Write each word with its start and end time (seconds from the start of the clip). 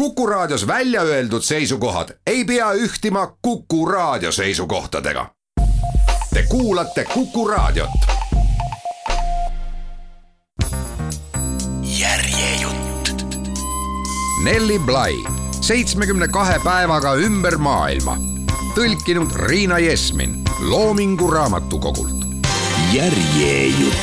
Kuku 0.00 0.26
Raadios 0.26 0.66
välja 0.66 1.02
öeldud 1.02 1.42
seisukohad 1.42 2.08
ei 2.26 2.44
pea 2.44 2.72
ühtima 2.72 3.36
Kuku 3.42 3.86
Raadio 3.86 4.32
seisukohtadega. 4.32 5.26
Te 6.34 6.42
kuulate 6.48 7.04
Kuku 7.14 7.48
Raadiot. 7.48 7.90
järjejutt. 11.98 13.26
Nelli 14.44 14.78
Blai, 14.78 15.14
seitsmekümne 15.60 16.28
kahe 16.28 16.60
päevaga 16.64 17.14
ümber 17.14 17.56
maailma. 17.56 18.16
tõlkinud 18.74 19.34
Riina 19.34 19.78
Jesmin 19.78 20.42
Loomingu 20.60 21.30
Raamatukogult. 21.30 22.24
järjejutt. 22.92 23.96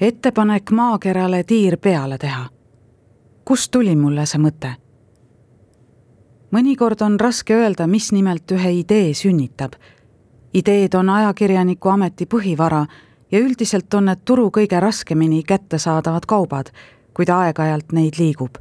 ettepanek 0.00 0.70
maakerale 0.70 1.44
tiir 1.44 1.76
peale 1.76 2.18
teha 2.18 2.61
kust 3.52 3.70
tuli 3.70 3.92
mulle 3.96 4.22
see 4.24 4.40
mõte? 4.40 4.68
mõnikord 6.56 7.02
on 7.04 7.18
raske 7.20 7.52
öelda, 7.52 7.84
mis 7.86 8.06
nimelt 8.16 8.52
ühe 8.56 8.70
idee 8.78 9.10
sünnitab. 9.12 9.74
ideed 10.54 10.94
on 10.94 11.10
ajakirjaniku 11.12 11.88
ameti 11.88 12.24
põhivara 12.24 12.86
ja 13.32 13.38
üldiselt 13.38 13.94
on 13.94 14.08
need 14.08 14.22
turu 14.24 14.48
kõige 14.48 14.80
raskemini 14.80 15.42
kättesaadavad 15.42 16.24
kaubad, 16.26 16.70
kuid 17.14 17.28
aeg-ajalt 17.28 17.92
neid 17.92 18.16
liigub. 18.18 18.56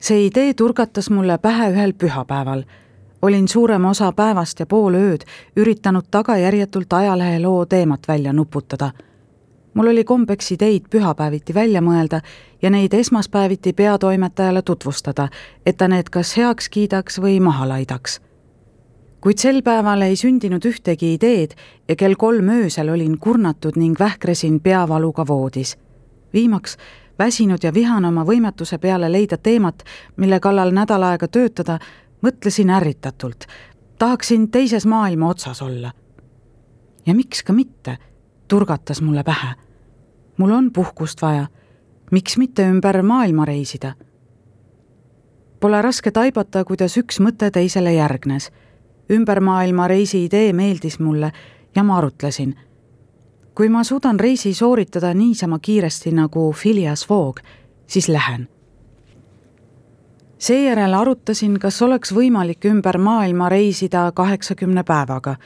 see 0.00 0.26
idee 0.26 0.54
turgatas 0.54 1.10
mulle 1.10 1.38
pähe 1.38 1.70
ühel 1.72 1.92
pühapäeval. 1.92 2.64
olin 3.22 3.48
suurema 3.48 3.90
osa 3.90 4.12
päevast 4.12 4.60
ja 4.60 4.66
pool 4.66 4.94
ööd 4.94 5.24
üritanud 5.56 6.04
tagajärjetult 6.10 6.92
ajaleheloo 6.92 7.66
teemat 7.66 8.08
välja 8.08 8.32
nuputada 8.32 8.92
mul 9.76 9.86
oli 9.86 10.04
kombeks 10.04 10.52
ideid 10.52 10.88
pühapäeviti 10.90 11.54
välja 11.54 11.82
mõelda 11.84 12.20
ja 12.62 12.70
neid 12.70 12.94
esmaspäeviti 12.96 13.72
peatoimetajale 13.72 14.62
tutvustada, 14.62 15.28
et 15.66 15.76
ta 15.76 15.88
need 15.88 16.08
kas 16.10 16.36
heaks 16.36 16.68
kiidaks 16.68 17.20
või 17.20 17.40
maha 17.40 17.68
laidaks. 17.68 18.20
kuid 19.20 19.38
sel 19.38 19.62
päeval 19.62 20.02
ei 20.02 20.16
sündinud 20.16 20.64
ühtegi 20.64 21.12
ideed 21.14 21.54
ja 21.88 21.96
kell 21.96 22.14
kolm 22.14 22.48
öösel 22.48 22.88
olin 22.88 23.18
kurnatud 23.18 23.76
ning 23.76 23.98
vähkresin 24.00 24.60
peavaluga 24.60 25.26
voodis. 25.26 25.76
viimaks, 26.32 26.76
väsinud 27.18 27.58
ja 27.62 27.74
vihane 27.74 28.08
oma 28.08 28.24
võimetuse 28.24 28.78
peale 28.78 29.12
leida 29.12 29.36
teemat, 29.36 29.82
mille 30.16 30.40
kallal 30.40 30.70
nädal 30.70 31.02
aega 31.02 31.28
töötada, 31.28 31.78
mõtlesin 32.22 32.70
ärritatult. 32.70 33.44
tahaksin 33.98 34.50
teises 34.50 34.86
maailma 34.86 35.28
otsas 35.28 35.62
olla. 35.62 35.92
ja 37.06 37.14
miks 37.14 37.42
ka 37.42 37.52
mitte, 37.52 37.98
turgatas 38.48 39.02
mulle 39.02 39.24
pähe 39.24 39.65
mul 40.36 40.50
on 40.50 40.72
puhkust 40.72 41.22
vaja. 41.22 41.46
miks 42.10 42.38
mitte 42.38 42.62
ümber 42.62 43.02
maailma 43.02 43.44
reisida? 43.44 43.92
Pole 45.60 45.82
raske 45.82 46.10
taibata, 46.10 46.64
kuidas 46.64 46.96
üks 46.96 47.20
mõte 47.20 47.50
teisele 47.50 47.92
järgnes. 47.92 48.50
ümber 49.10 49.40
maailma 49.40 49.88
reisi 49.88 50.24
idee 50.24 50.52
meeldis 50.52 50.98
mulle 50.98 51.32
ja 51.74 51.82
ma 51.82 51.98
arutlesin. 51.98 52.54
kui 53.54 53.68
ma 53.68 53.84
suudan 53.84 54.20
reisi 54.20 54.54
sooritada 54.54 55.14
niisama 55.14 55.58
kiiresti 55.58 56.10
nagu 56.12 56.54
Phileas 56.62 57.06
Fogg, 57.06 57.38
siis 57.86 58.08
lähen. 58.08 58.48
seejärel 60.38 60.94
arutasin, 60.94 61.58
kas 61.58 61.82
oleks 61.82 62.14
võimalik 62.14 62.64
ümber 62.64 62.98
maailma 62.98 63.48
reisida 63.48 64.12
kaheksakümne 64.14 64.82
päevaga 64.82 65.36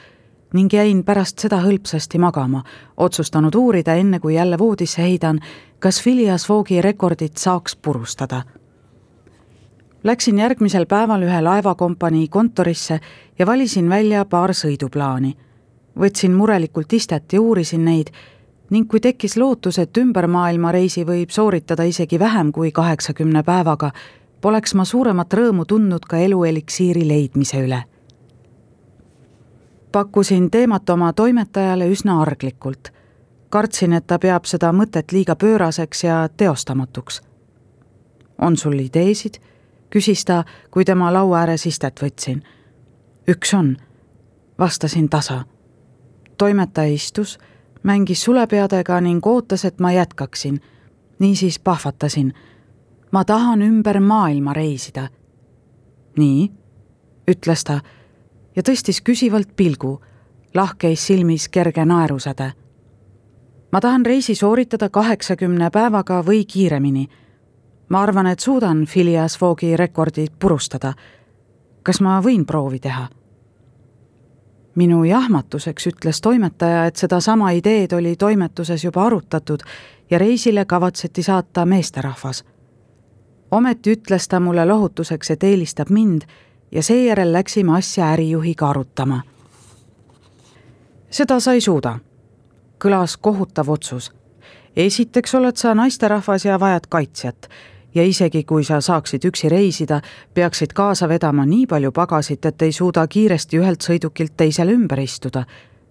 ning 0.53 0.73
jäin 0.73 1.03
pärast 1.03 1.39
seda 1.39 1.61
hõlpsasti 1.63 2.19
magama, 2.19 2.63
otsustanud 2.97 3.55
uurida, 3.55 3.95
enne 3.95 4.19
kui 4.19 4.35
jälle 4.35 4.57
voodisse 4.59 5.01
heidan, 5.01 5.39
kas 5.79 6.01
Phileas 6.03 6.47
Foggi 6.47 6.81
rekordit 6.81 7.37
saaks 7.37 7.75
purustada. 7.75 8.41
Läksin 10.03 10.39
järgmisel 10.39 10.85
päeval 10.85 11.23
ühe 11.23 11.41
laevakompanii 11.41 12.27
kontorisse 12.27 12.99
ja 13.39 13.45
valisin 13.45 13.89
välja 13.89 14.25
paar 14.25 14.53
sõiduplaani. 14.53 15.37
võtsin 15.99 16.31
murelikult 16.31 16.93
istet 16.93 17.33
ja 17.33 17.41
uurisin 17.41 17.85
neid 17.85 18.11
ning 18.69 18.87
kui 18.89 18.99
tekkis 18.99 19.37
lootus, 19.37 19.79
et 19.79 19.97
ümbermaailmareisi 19.97 21.03
võib 21.05 21.29
sooritada 21.29 21.83
isegi 21.83 22.19
vähem 22.19 22.51
kui 22.51 22.71
kaheksakümne 22.71 23.43
päevaga, 23.43 23.91
poleks 24.41 24.73
ma 24.73 24.85
suuremat 24.85 25.33
rõõmu 25.33 25.65
tundnud 25.65 26.05
ka 26.07 26.17
elueliksiiri 26.17 27.07
leidmise 27.07 27.59
üle 27.59 27.83
pakkusin 29.91 30.51
teemat 30.51 30.89
oma 30.89 31.13
toimetajale 31.13 31.89
üsna 31.89 32.21
arglikult. 32.21 32.93
kartsin, 33.49 33.93
et 33.93 34.07
ta 34.07 34.19
peab 34.19 34.45
seda 34.45 34.71
mõtet 34.71 35.11
liiga 35.11 35.35
pööraseks 35.35 36.03
ja 36.03 36.29
teostamatuks. 36.37 37.21
on 38.37 38.57
sul 38.57 38.79
ideesid? 38.79 39.33
küsis 39.89 40.25
ta, 40.25 40.43
kui 40.71 40.85
tema 40.85 41.13
laua 41.13 41.39
ääres 41.39 41.65
istet 41.65 41.99
võtsin. 42.01 42.43
üks 43.27 43.53
on, 43.53 43.77
vastasin 44.59 45.09
tasa. 45.09 45.43
toimetaja 46.37 46.93
istus, 46.93 47.39
mängis 47.83 48.23
sulepeadega 48.23 49.01
ning 49.01 49.27
ootas, 49.27 49.65
et 49.65 49.79
ma 49.79 49.91
jätkaksin. 49.91 50.61
niisiis 51.19 51.59
pahvatasin. 51.59 52.33
ma 53.11 53.25
tahan 53.25 53.61
ümber 53.61 53.99
maailma 53.99 54.53
reisida. 54.53 55.07
nii, 56.17 56.51
ütles 57.31 57.63
ta 57.63 57.79
ja 58.55 58.61
tõstis 58.61 59.01
küsivalt 59.01 59.55
pilgu, 59.55 60.01
lahkeis 60.53 61.07
silmis 61.07 61.49
kerge 61.49 61.85
naerusäde. 61.85 62.53
ma 63.71 63.81
tahan 63.81 64.05
reisi 64.05 64.35
sooritada 64.35 64.89
kaheksakümne 64.89 65.69
päevaga 65.69 66.23
või 66.25 66.45
kiiremini. 66.45 67.07
ma 67.89 68.01
arvan, 68.01 68.27
et 68.27 68.39
suudan 68.39 68.85
Phileas 68.85 69.37
Foggi 69.37 69.77
rekordi 69.77 70.27
purustada. 70.39 70.93
kas 71.83 72.01
ma 72.01 72.21
võin 72.21 72.45
proovi 72.45 72.79
teha? 72.79 73.07
minu 74.75 75.03
jahmatuseks 75.03 75.87
ütles 75.87 76.21
toimetaja, 76.21 76.85
et 76.85 76.95
sedasama 76.95 77.51
ideed 77.51 77.91
oli 77.93 78.15
toimetuses 78.15 78.83
juba 78.83 79.05
arutatud 79.05 79.59
ja 80.09 80.17
reisile 80.17 80.65
kavatseti 80.65 81.23
saata 81.23 81.65
meesterahvas. 81.65 82.43
ometi 83.51 83.91
ütles 83.91 84.27
ta 84.27 84.39
mulle 84.39 84.65
lohutuseks, 84.65 85.31
et 85.31 85.43
eelistab 85.43 85.89
mind 85.89 86.21
ja 86.71 86.83
seejärel 86.83 87.33
läksime 87.33 87.77
asja 87.77 88.11
ärijuhiga 88.11 88.69
arutama. 88.69 89.21
seda 91.09 91.39
sa 91.39 91.53
ei 91.53 91.61
suuda, 91.61 91.99
kõlas 92.83 93.17
kohutav 93.21 93.69
otsus. 93.69 94.11
esiteks 94.75 95.35
oled 95.35 95.55
sa 95.55 95.75
naisterahvas 95.75 96.45
ja 96.45 96.59
vajad 96.59 96.87
kaitsjat 96.89 97.49
ja 97.95 98.03
isegi 98.03 98.43
kui 98.43 98.63
sa 98.63 98.81
saaksid 98.81 99.25
üksi 99.27 99.49
reisida, 99.49 100.01
peaksid 100.33 100.73
kaasa 100.73 101.09
vedama 101.09 101.45
nii 101.45 101.67
palju 101.67 101.91
pagasit, 101.91 102.45
et 102.45 102.61
ei 102.61 102.71
suuda 102.71 103.07
kiiresti 103.07 103.59
ühelt 103.59 103.83
sõidukilt 103.83 104.37
teisele 104.37 104.71
ümber 104.71 104.99
istuda. 104.99 105.43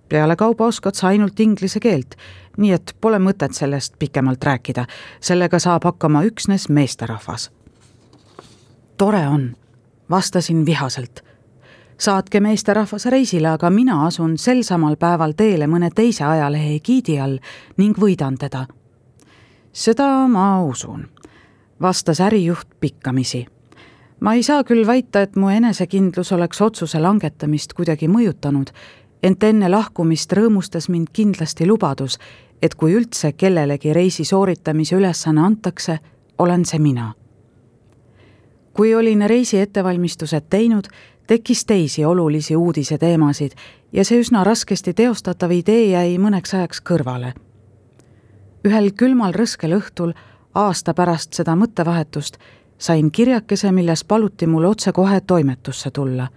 pealekauba 0.08 0.66
oskad 0.66 0.94
sa 0.94 1.08
ainult 1.08 1.40
inglise 1.40 1.80
keelt, 1.80 2.16
nii 2.56 2.72
et 2.72 2.96
pole 3.00 3.18
mõtet 3.18 3.52
sellest 3.52 3.94
pikemalt 3.98 4.44
rääkida, 4.44 4.86
sellega 5.20 5.58
saab 5.58 5.84
hakkama 5.84 6.22
üksnes 6.22 6.68
meesterahvas. 6.68 7.50
tore 8.96 9.28
on 9.28 9.56
vastasin 10.10 10.66
vihaselt. 10.66 11.20
saatke 11.98 12.40
meesterahvas 12.40 13.06
reisile, 13.06 13.48
aga 13.48 13.70
mina 13.70 14.06
asun 14.06 14.38
sel 14.38 14.62
samal 14.62 14.96
päeval 14.96 15.32
teele 15.36 15.66
mõne 15.66 15.90
teise 15.94 16.24
ajalehe 16.24 16.74
egiidi 16.74 17.18
all 17.20 17.38
ning 17.76 17.98
võidan 17.98 18.38
teda. 18.38 18.66
seda 19.72 20.28
ma 20.28 20.64
usun, 20.64 21.08
vastas 21.80 22.20
ärijuht 22.20 22.68
pikkamisi. 22.80 23.46
ma 24.20 24.34
ei 24.34 24.42
saa 24.42 24.64
küll 24.64 24.86
väita, 24.86 25.22
et 25.22 25.36
mu 25.36 25.48
enesekindlus 25.48 26.32
oleks 26.32 26.60
otsuse 26.60 26.98
langetamist 26.98 27.72
kuidagi 27.72 28.08
mõjutanud, 28.08 28.70
ent 29.22 29.42
enne 29.42 29.68
lahkumist 29.68 30.32
rõõmustas 30.32 30.88
mind 30.88 31.08
kindlasti 31.12 31.66
lubadus, 31.66 32.18
et 32.62 32.74
kui 32.74 32.94
üldse 32.94 33.32
kellelegi 33.32 33.92
reisi 33.92 34.24
sooritamise 34.24 34.96
ülesanne 34.96 35.40
antakse, 35.40 35.98
olen 36.38 36.64
see 36.64 36.78
mina 36.78 37.14
kui 38.72 38.94
olin 38.94 39.22
reisi 39.26 39.58
ettevalmistused 39.60 40.42
teinud, 40.50 40.84
tekkis 41.26 41.64
teisi 41.64 42.04
olulisi 42.04 42.56
uudise 42.56 42.98
teemasid 42.98 43.52
ja 43.92 44.04
see 44.04 44.20
üsna 44.20 44.44
raskesti 44.44 44.94
teostatav 44.94 45.52
idee 45.54 45.90
jäi 45.92 46.16
mõneks 46.18 46.54
ajaks 46.54 46.82
kõrvale. 46.90 47.32
ühel 48.64 48.90
külmal 48.92 49.34
rõskel 49.34 49.76
õhtul, 49.76 50.12
aasta 50.54 50.94
pärast 50.94 51.32
seda 51.34 51.56
mõttevahetust, 51.56 52.38
sain 52.78 53.10
kirjakese, 53.10 53.72
milles 53.72 54.04
paluti 54.04 54.46
mul 54.46 54.64
otsekohe 54.64 55.20
toimetusse 55.20 55.90
tulla. 55.90 56.28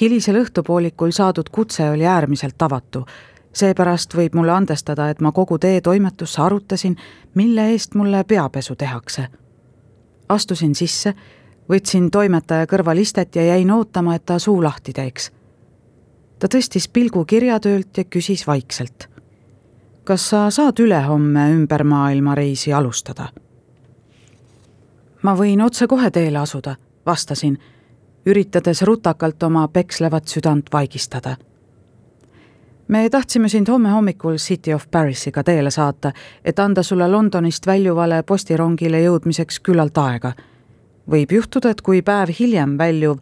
hilisel 0.00 0.36
õhtupoolikul 0.44 1.10
saadud 1.10 1.48
kutse 1.48 1.90
oli 1.90 2.06
äärmiselt 2.06 2.62
avatu, 2.62 3.04
seepärast 3.52 4.14
võib 4.14 4.34
mulle 4.34 4.52
andestada, 4.52 5.10
et 5.10 5.20
ma 5.20 5.32
kogu 5.32 5.58
tee 5.58 5.80
toimetusse 5.80 6.42
arutasin, 6.42 6.96
mille 7.34 7.70
eest 7.72 7.94
mulle 7.94 8.24
peapesu 8.24 8.76
tehakse 8.76 9.28
astusin 10.30 10.74
sisse, 10.74 11.14
võtsin 11.70 12.10
toimetaja 12.10 12.66
kõrval 12.70 13.02
istet 13.02 13.36
ja 13.36 13.44
jäin 13.44 13.70
ootama, 13.70 14.14
et 14.14 14.24
ta 14.26 14.38
suu 14.38 14.62
lahti 14.62 14.92
teeks. 14.92 15.30
ta 16.38 16.48
tõstis 16.48 16.88
pilgu 16.88 17.24
kirjatöölt 17.24 17.96
ja 17.96 18.04
küsis 18.04 18.46
vaikselt. 18.46 19.08
kas 20.04 20.28
sa 20.30 20.50
saad 20.50 20.78
ülehomme 20.78 21.50
ümbermaailmareisi 21.50 22.72
alustada? 22.72 23.28
ma 25.22 25.34
võin 25.36 25.60
otsekohe 25.60 26.10
teele 26.10 26.38
asuda, 26.38 26.76
vastasin, 27.06 27.58
üritades 28.26 28.82
rutakalt 28.82 29.42
oma 29.42 29.68
pekslevat 29.68 30.28
südant 30.28 30.72
vaigistada. 30.72 31.36
Me 32.90 33.10
tahtsime 33.10 33.48
sind 33.48 33.68
homme 33.68 33.90
hommikul 33.90 34.36
City 34.36 34.74
of 34.74 34.90
Parisiga 34.90 35.44
teele 35.44 35.70
saata, 35.70 36.12
et 36.44 36.58
anda 36.58 36.82
sulle 36.82 37.08
Londonist 37.08 37.66
väljuvale 37.66 38.22
postirongile 38.22 39.02
jõudmiseks 39.02 39.60
küllalt 39.60 39.98
aega. 39.98 40.32
võib 41.10 41.32
juhtuda, 41.32 41.70
et 41.70 41.80
kui 41.80 42.02
päev 42.02 42.28
hiljem 42.38 42.78
väljuv 42.78 43.18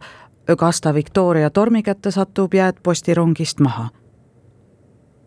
Augusta 0.49 0.93
Victoria 0.93 1.49
tormi 1.49 1.83
kätte 1.83 2.11
satub, 2.11 2.53
jääd 2.53 2.81
postirongist 2.83 3.59
maha. 3.59 3.89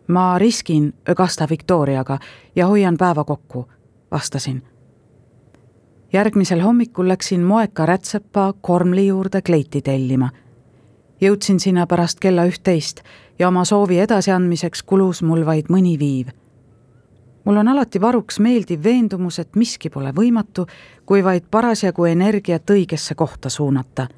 ma 0.09 0.39
riskin 0.39 0.93
Augusta 1.09 1.47
Victoriaga 1.51 2.19
ja 2.57 2.67
hoian 2.67 2.97
päeva 2.97 3.25
kokku, 3.25 3.69
vastasin 4.11 4.63
järgmisel 6.13 6.61
hommikul 6.61 7.09
läksin 7.09 7.41
moeka 7.41 7.87
rätsepa 7.87 8.55
Kormli 8.61 9.07
juurde 9.07 9.43
kleiti 9.43 9.83
tellima. 9.83 10.31
jõudsin 11.21 11.61
sinna 11.61 11.87
pärast 11.87 12.21
kella 12.21 12.45
üht-teist 12.45 13.03
ja 13.39 13.49
oma 13.49 13.65
soovi 13.65 13.99
edasiandmiseks 13.99 14.83
kulus 14.83 15.23
mul 15.23 15.47
vaid 15.47 15.71
mõni 15.71 15.99
viiv. 15.99 16.29
mul 17.45 17.57
on 17.57 17.69
alati 17.69 18.01
varuks 18.01 18.39
meeldiv 18.39 18.83
veendumus, 18.85 19.39
et 19.39 19.57
miski 19.57 19.91
pole 19.91 20.13
võimatu, 20.13 20.67
kui 21.07 21.25
vaid 21.25 21.45
parasjagu 21.51 22.05
energiat 22.05 22.71
õigesse 22.71 23.15
kohta 23.15 23.49
suunata. 23.49 24.09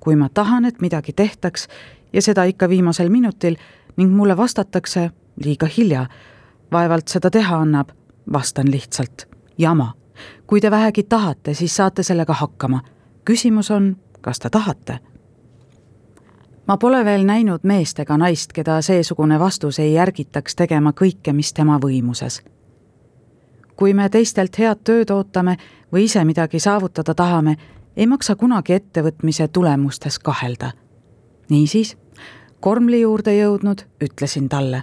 kui 0.00 0.16
ma 0.16 0.28
tahan, 0.28 0.64
et 0.64 0.80
midagi 0.80 1.12
tehtaks 1.12 1.68
ja 2.12 2.22
seda 2.22 2.44
ikka 2.44 2.68
viimasel 2.68 3.08
minutil 3.08 3.56
ning 3.96 4.12
mulle 4.12 4.36
vastatakse 4.36 5.10
liiga 5.44 5.66
hilja, 5.66 6.06
vaevalt 6.72 7.08
seda 7.08 7.30
teha 7.30 7.56
annab, 7.56 7.88
vastan 8.32 8.70
lihtsalt 8.70 9.28
jama 9.58 9.98
kui 10.46 10.60
te 10.60 10.70
vähegi 10.70 11.02
tahate, 11.02 11.54
siis 11.54 11.76
saate 11.76 12.02
sellega 12.02 12.32
hakkama. 12.32 12.80
küsimus 13.24 13.70
on, 13.70 13.96
kas 14.20 14.38
te 14.38 14.50
tahate? 14.50 14.98
Ma 16.68 16.76
pole 16.76 17.04
veel 17.04 17.24
näinud 17.26 17.60
meest 17.62 17.98
ega 17.98 18.16
naist, 18.16 18.52
keda 18.52 18.80
seesugune 18.82 19.38
vastus 19.38 19.78
ei 19.78 19.98
ärgitaks 19.98 20.56
tegema 20.56 20.92
kõike, 20.92 21.32
mis 21.32 21.52
tema 21.52 21.78
võimuses. 21.78 22.42
kui 23.76 23.94
me 23.94 24.08
teistelt 24.08 24.58
head 24.58 24.78
tööd 24.84 25.10
ootame 25.10 25.56
või 25.92 26.04
ise 26.04 26.24
midagi 26.24 26.58
saavutada 26.58 27.14
tahame, 27.14 27.56
ei 27.96 28.06
maksa 28.06 28.36
kunagi 28.36 28.72
ettevõtmise 28.72 29.48
tulemustes 29.48 30.18
kahelda. 30.18 30.72
niisiis, 31.50 31.96
Kormli 32.60 33.00
juurde 33.00 33.38
jõudnud, 33.38 33.86
ütlesin 34.00 34.48
talle. 34.48 34.82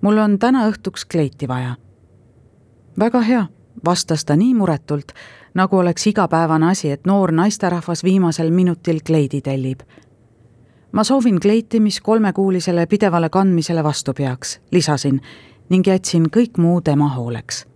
mul 0.00 0.18
on 0.18 0.38
täna 0.38 0.68
õhtuks 0.68 1.06
kleiti 1.10 1.48
vaja. 1.48 1.76
väga 2.98 3.20
hea 3.20 3.46
vastas 3.84 4.24
ta 4.24 4.36
nii 4.36 4.54
muretult, 4.54 5.12
nagu 5.54 5.78
oleks 5.78 6.06
igapäevane 6.06 6.70
asi, 6.70 6.90
et 6.90 7.06
noor 7.06 7.32
naisterahvas 7.32 8.04
viimasel 8.04 8.50
minutil 8.50 9.00
kleidi 9.06 9.40
tellib. 9.40 9.80
Ma 10.92 11.04
soovin 11.04 11.40
kleiti, 11.40 11.80
mis 11.80 12.00
kolmekuulisele 12.00 12.86
pidevale 12.86 13.28
kandmisele 13.28 13.84
vastu 13.84 14.14
peaks, 14.14 14.60
lisasin 14.70 15.20
ning 15.68 15.86
jätsin 15.86 16.26
kõik 16.36 16.58
muu 16.58 16.80
tema 16.80 17.08
hooleks. 17.08 17.66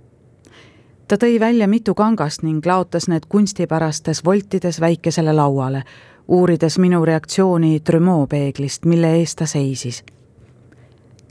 ta 1.08 1.16
tõi 1.16 1.40
välja 1.40 1.68
mitu 1.68 1.94
kangast 1.94 2.42
ning 2.42 2.66
laotas 2.66 3.08
need 3.08 3.26
kunstipärastes 3.28 4.24
voltides 4.24 4.80
väikesele 4.80 5.32
lauale, 5.32 5.82
uurides 6.28 6.78
minu 6.78 7.04
reaktsiooni 7.04 7.80
Trümo 7.80 8.26
peeglist, 8.26 8.84
mille 8.84 9.14
ees 9.16 9.34
ta 9.34 9.46
seisis. 9.46 10.04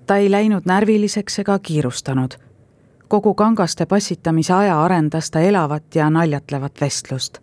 ta 0.06 0.18
ei 0.18 0.32
läinud 0.32 0.62
närviliseks 0.66 1.40
ega 1.40 1.60
kiirustanud 1.60 2.46
kogu 3.08 3.34
kangaste 3.34 3.86
passitamise 3.86 4.54
aja 4.54 4.84
arendas 4.84 5.32
ta 5.32 5.40
elavat 5.40 5.96
ja 5.96 6.10
naljatlevat 6.10 6.82
vestlust. 6.82 7.40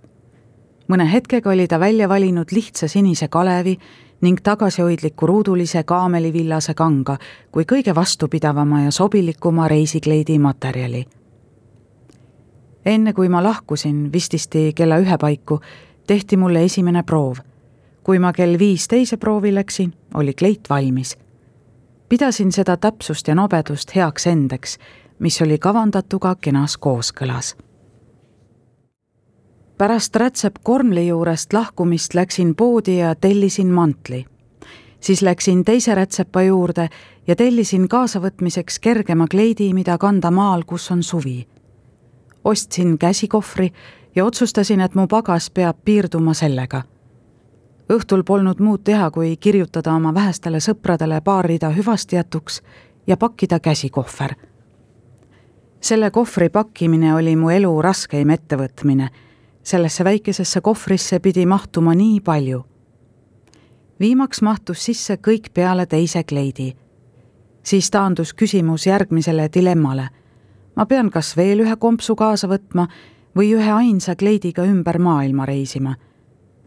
mõne 0.88 1.06
hetkega 1.12 1.50
oli 1.50 1.66
ta 1.68 1.80
välja 1.80 2.08
valinud 2.08 2.50
lihtsa 2.52 2.88
sinise 2.88 3.28
kalevi 3.28 3.78
ning 4.22 4.38
tagasihoidliku 4.42 5.26
ruudulise 5.26 5.82
kaamelivillase 5.84 6.74
kanga 6.74 7.16
kui 7.52 7.64
kõige 7.72 7.94
vastupidavama 7.94 8.80
ja 8.82 8.90
sobilikuma 8.90 9.68
reisikleidi 9.68 10.38
materjali. 10.38 11.04
enne 12.84 13.12
kui 13.12 13.28
ma 13.28 13.42
lahkusin 13.42 14.12
vististi 14.12 14.72
kella 14.74 14.96
ühe 14.96 15.18
paiku, 15.18 15.60
tehti 16.06 16.36
mulle 16.36 16.64
esimene 16.64 17.02
proov. 17.02 17.36
kui 18.02 18.18
ma 18.18 18.32
kell 18.32 18.58
viis 18.58 18.88
teise 18.88 19.16
proovi 19.16 19.54
läksin, 19.54 19.92
oli 20.14 20.34
kleit 20.34 20.70
valmis. 20.70 21.18
pidasin 22.08 22.52
seda 22.52 22.76
täpsust 22.76 23.28
ja 23.28 23.34
nobedust 23.34 23.96
heaks 23.96 24.26
endeks 24.26 24.78
mis 25.22 25.42
oli 25.42 25.58
kavandatuga 25.58 26.34
kenas 26.40 26.76
kooskõlas. 26.78 27.54
Pärast 29.82 30.16
rätsep 30.16 30.54
Kormli 30.62 31.08
juurest 31.08 31.52
lahkumist 31.52 32.14
läksin 32.14 32.54
poodi 32.54 32.98
ja 32.98 33.14
tellisin 33.14 33.66
mantli. 33.66 34.26
siis 35.00 35.22
läksin 35.22 35.64
teise 35.64 35.94
rätsepa 35.94 36.42
juurde 36.42 36.88
ja 37.26 37.36
tellisin 37.36 37.88
kaasavõtmiseks 37.88 38.78
kergema 38.78 39.26
kleidi, 39.30 39.72
mida 39.74 39.98
kanda 39.98 40.30
maal, 40.30 40.62
kus 40.66 40.90
on 40.90 41.02
suvi. 41.02 41.48
ostsin 42.44 42.98
käsikohvri 42.98 43.72
ja 44.14 44.24
otsustasin, 44.24 44.80
et 44.80 44.94
mu 44.94 45.06
pagas 45.06 45.50
peab 45.50 45.76
piirduma 45.84 46.34
sellega 46.34 46.82
õhtul 47.92 48.22
polnud 48.22 48.60
muud 48.60 48.84
teha, 48.84 49.10
kui 49.10 49.36
kirjutada 49.36 49.94
oma 49.94 50.14
vähestele 50.14 50.60
sõpradele 50.60 51.20
paar 51.20 51.44
rida 51.44 51.70
hüvastijätuks 51.70 52.62
ja 53.06 53.16
pakkida 53.16 53.60
käsikohver 53.60 54.34
selle 55.80 56.10
kohvri 56.10 56.48
pakkimine 56.48 57.14
oli 57.14 57.36
mu 57.36 57.50
elu 57.50 57.82
raskeim 57.82 58.30
ettevõtmine. 58.30 59.10
Sellesse 59.62 60.04
väikesesse 60.04 60.60
kohvrisse 60.60 61.18
pidi 61.18 61.46
mahtuma 61.46 61.94
nii 61.94 62.20
palju. 62.20 62.64
viimaks 64.00 64.42
mahtus 64.42 64.84
sisse 64.84 65.14
kõik 65.14 65.52
peale 65.54 65.86
teise 65.86 66.24
kleidi. 66.24 66.76
siis 67.62 67.90
taandus 67.90 68.34
küsimus 68.34 68.86
järgmisele 68.86 69.48
dilemmale. 69.54 70.08
ma 70.76 70.86
pean 70.86 71.10
kas 71.10 71.36
veel 71.36 71.60
ühe 71.60 71.76
kompsu 71.76 72.16
kaasa 72.16 72.48
võtma 72.48 72.88
või 73.36 73.54
ühe 73.54 73.72
ainsa 73.72 74.16
kleidiga 74.16 74.62
ümber 74.62 74.98
maailma 74.98 75.46
reisima. 75.46 75.94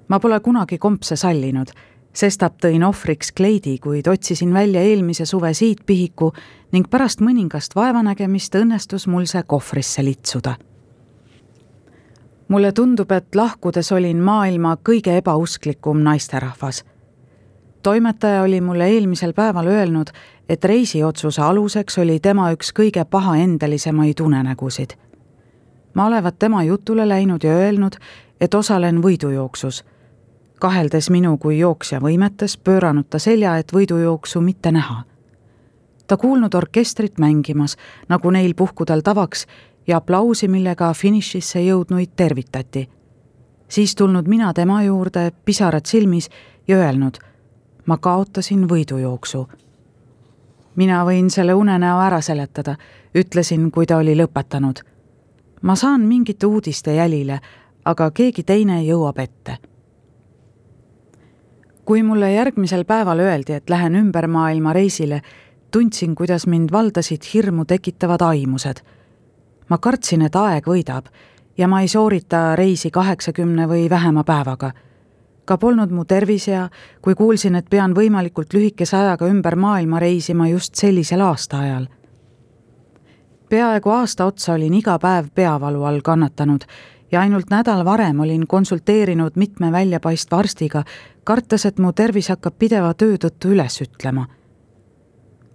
ma 0.07 0.19
pole 0.19 0.39
kunagi 0.39 0.77
kompse 0.77 1.15
sallinud 1.15 1.71
sestap 2.15 2.59
tõin 2.63 2.83
ohvriks 2.87 3.31
kleidi, 3.35 3.77
kuid 3.83 4.07
otsisin 4.07 4.53
välja 4.53 4.81
eelmise 4.81 5.25
suve 5.25 5.53
siitpihiku 5.53 6.31
ning 6.71 6.87
pärast 6.89 7.21
mõningast 7.21 7.75
vaevanägemist 7.75 8.55
õnnestus 8.55 9.07
mul 9.07 9.27
see 9.27 9.43
kohvrisse 9.43 10.03
litsuda. 10.03 10.55
Mulle 12.47 12.71
tundub, 12.71 13.11
et 13.11 13.35
lahkudes 13.35 13.91
olin 13.91 14.17
maailma 14.17 14.77
kõige 14.89 15.17
ebausklikum 15.17 16.03
naisterahvas. 16.03 16.85
toimetaja 17.83 18.41
oli 18.41 18.61
mulle 18.61 18.87
eelmisel 18.87 19.33
päeval 19.33 19.67
öelnud, 19.67 20.07
et 20.49 20.65
reisiotsuse 20.65 21.41
aluseks 21.41 21.97
oli 21.97 22.19
tema 22.19 22.51
üks 22.51 22.73
kõige 22.79 23.05
pahaendelisemaid 23.05 24.19
unenägusid. 24.19 24.93
ma 25.93 26.05
olevat 26.05 26.39
tema 26.39 26.63
jutule 26.63 27.07
läinud 27.07 27.43
ja 27.43 27.51
öelnud, 27.51 27.95
et 28.41 28.53
osalen 28.53 29.03
võidujooksus 29.03 29.85
kaheldes 30.59 31.09
minu 31.09 31.37
kui 31.37 31.59
jooksja 31.59 31.99
võimetes, 32.01 32.55
pööranud 32.57 33.09
ta 33.09 33.19
selja, 33.19 33.57
et 33.57 33.73
võidujooksu 33.73 34.41
mitte 34.41 34.71
näha. 34.71 35.03
ta 36.07 36.17
kuulnud 36.17 36.53
orkestrit 36.53 37.17
mängimas, 37.17 37.77
nagu 38.09 38.29
neil 38.31 38.53
puhkudel 38.53 39.01
tavaks, 39.01 39.47
ja 39.87 39.97
aplausi, 39.97 40.47
millega 40.47 40.93
finišisse 40.93 41.59
jõudnuid 41.59 42.15
tervitati. 42.15 42.89
siis 43.67 43.95
tulnud 43.95 44.27
mina 44.27 44.53
tema 44.53 44.83
juurde, 44.83 45.31
pisarad 45.45 45.85
silmis, 45.85 46.29
ja 46.67 46.77
öelnud, 46.77 47.17
ma 47.85 47.97
kaotasin 47.97 48.67
võidujooksu. 48.69 49.47
mina 50.75 51.05
võin 51.05 51.29
selle 51.29 51.53
unenäo 51.53 51.99
ära 51.99 52.21
seletada, 52.21 52.75
ütlesin, 53.15 53.71
kui 53.71 53.85
ta 53.85 53.97
oli 53.97 54.15
lõpetanud. 54.15 54.79
ma 55.61 55.75
saan 55.75 56.01
mingite 56.01 56.45
uudiste 56.45 56.95
jälile, 56.95 57.39
aga 57.85 58.11
keegi 58.11 58.43
teine 58.43 58.83
jõuab 58.83 59.19
ette 59.19 59.57
kui 61.85 62.03
mulle 62.03 62.31
järgmisel 62.33 62.83
päeval 62.85 63.19
öeldi, 63.19 63.53
et 63.53 63.69
lähen 63.69 63.95
ümber 63.95 64.27
maailma 64.27 64.73
reisile, 64.73 65.21
tundsin, 65.71 66.15
kuidas 66.15 66.47
mind 66.47 66.71
valdasid 66.71 67.27
hirmu 67.33 67.65
tekitavad 67.65 68.21
aimused. 68.21 68.81
Ma 69.69 69.77
kartsin, 69.77 70.21
et 70.21 70.35
aeg 70.35 70.67
võidab 70.67 71.09
ja 71.57 71.67
ma 71.67 71.81
ei 71.81 71.87
soorita 71.87 72.55
reisi 72.55 72.91
kaheksakümne 72.91 73.67
või 73.67 73.89
vähema 73.89 74.23
päevaga. 74.23 74.71
ka 75.45 75.57
polnud 75.57 75.91
mu 75.91 76.05
tervis 76.05 76.47
hea, 76.47 76.69
kui 77.01 77.15
kuulsin, 77.15 77.55
et 77.55 77.69
pean 77.69 77.93
võimalikult 77.93 78.53
lühikese 78.53 78.97
ajaga 78.97 79.27
ümber 79.27 79.55
maailma 79.55 79.99
reisima 79.99 80.47
just 80.47 80.75
sellisel 80.75 81.21
aastaajal. 81.21 81.87
peaaegu 83.49 83.89
aasta 83.89 84.25
otsa 84.25 84.53
olin 84.53 84.73
iga 84.73 84.99
päev 84.99 85.25
peavalu 85.35 85.83
all 85.83 86.01
kannatanud 86.01 86.65
ja 87.11 87.21
ainult 87.21 87.49
nädal 87.49 87.85
varem 87.85 88.19
olin 88.19 88.47
konsulteerinud 88.47 89.31
mitme 89.35 89.71
väljapaistva 89.71 90.37
arstiga, 90.37 90.83
kartes, 91.23 91.65
et 91.65 91.79
mu 91.79 91.93
tervis 91.93 92.29
hakkab 92.29 92.57
pideva 92.59 92.93
töö 92.93 93.17
tõttu 93.17 93.53
üles 93.53 93.81
ütlema. 93.81 94.25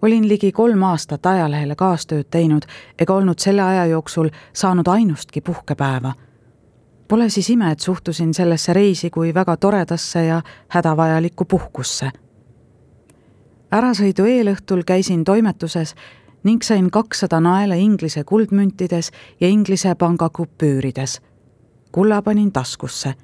Olin 0.02 0.28
ligi 0.28 0.52
kolm 0.52 0.82
aastat 0.82 1.26
ajalehele 1.26 1.74
kaastööd 1.76 2.28
teinud 2.30 2.66
ega 2.98 3.14
olnud 3.14 3.38
selle 3.38 3.62
aja 3.62 3.86
jooksul 3.86 4.30
saanud 4.52 4.86
ainustki 4.86 5.40
puhkepäeva. 5.40 6.12
Pole 7.08 7.28
siis 7.28 7.50
ime, 7.50 7.70
et 7.70 7.80
suhtusin 7.80 8.34
sellesse 8.34 8.72
reisi 8.72 9.10
kui 9.10 9.34
väga 9.34 9.56
toredasse 9.56 10.24
ja 10.24 10.42
hädavajalikku 10.68 11.44
puhkusse. 11.44 12.10
ärasõidu 13.72 14.24
eelõhtul 14.24 14.82
käisin 14.86 15.24
toimetuses 15.24 15.94
ning 16.44 16.62
sain 16.62 16.90
kakssada 16.90 17.40
naela 17.40 17.74
Inglise 17.74 18.24
kuldmüntides 18.24 19.10
ja 19.40 19.48
Inglise 19.48 19.94
panga 19.94 20.28
kupüürides. 20.28 21.20
kulla 21.92 22.22
panin 22.22 22.52
taskusse. 22.52 23.14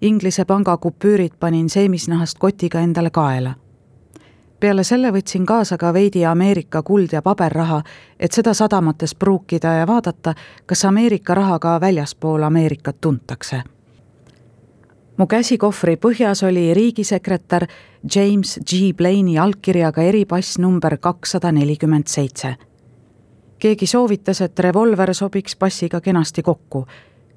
Inglise 0.00 0.44
panga 0.44 0.76
kupüürid 0.76 1.32
panin 1.40 1.68
seemisnahast 1.68 2.38
kotiga 2.38 2.80
endale 2.80 3.10
kaela 3.10 3.54
peale 4.60 4.84
selle 4.84 5.10
võtsin 5.12 5.46
kaasa 5.46 5.78
ka 5.78 5.92
veidi 5.92 6.24
Ameerika 6.26 6.82
kuld- 6.82 7.12
ja 7.12 7.22
paberraha, 7.22 7.82
et 8.20 8.32
seda 8.32 8.54
sadamates 8.54 9.14
pruukida 9.14 9.74
ja 9.74 9.86
vaadata, 9.86 10.34
kas 10.66 10.84
Ameerika 10.84 11.34
raha 11.34 11.58
ka 11.58 11.80
väljaspool 11.80 12.42
Ameerikat 12.42 12.96
tuntakse. 13.00 13.62
mu 15.16 15.26
käsikohvri 15.26 15.96
põhjas 15.96 16.46
oli 16.46 16.74
riigisekretär 16.74 17.66
James 18.14 18.60
G 18.70 18.92
Blaine'i 18.96 19.38
allkirjaga 19.38 20.02
eripass 20.02 20.58
number 20.58 20.96
kakssada 20.96 21.52
nelikümmend 21.52 22.06
seitse. 22.06 22.56
keegi 23.58 23.86
soovitas, 23.86 24.40
et 24.40 24.58
revolver 24.58 25.14
sobiks 25.14 25.56
passiga 25.56 26.00
kenasti 26.00 26.42
kokku, 26.42 26.86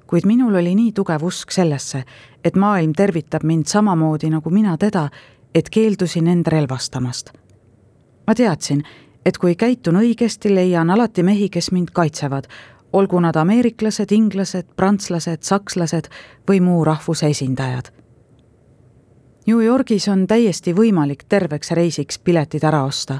kuid 0.06 0.26
minul 0.26 0.54
oli 0.54 0.74
nii 0.74 0.92
tugev 0.92 1.22
usk 1.22 1.50
sellesse, 1.50 2.04
et 2.44 2.56
maailm 2.56 2.92
tervitab 2.92 3.42
mind 3.42 3.66
samamoodi 3.66 4.30
nagu 4.30 4.50
mina 4.50 4.76
teda 4.76 5.08
et 5.54 5.70
keeldusin 5.70 6.26
end 6.26 6.46
relvastamast. 6.46 7.32
ma 8.26 8.34
teadsin, 8.34 8.82
et 9.26 9.38
kui 9.38 9.54
käitun 9.54 9.96
õigesti, 9.96 10.54
leian 10.54 10.90
alati 10.90 11.22
mehi, 11.22 11.48
kes 11.48 11.70
mind 11.72 11.90
kaitsevad, 11.92 12.44
olgu 12.92 13.20
nad 13.20 13.36
ameeriklased, 13.36 14.12
inglased, 14.12 14.66
prantslased, 14.76 15.42
sakslased 15.42 16.08
või 16.48 16.60
muu 16.60 16.84
rahvuse 16.84 17.26
esindajad. 17.26 17.90
New 19.46 19.60
Yorgis 19.60 20.08
on 20.08 20.26
täiesti 20.26 20.72
võimalik 20.72 21.26
terveks 21.28 21.70
reisiks 21.70 22.18
piletid 22.18 22.64
ära 22.64 22.84
osta, 22.84 23.18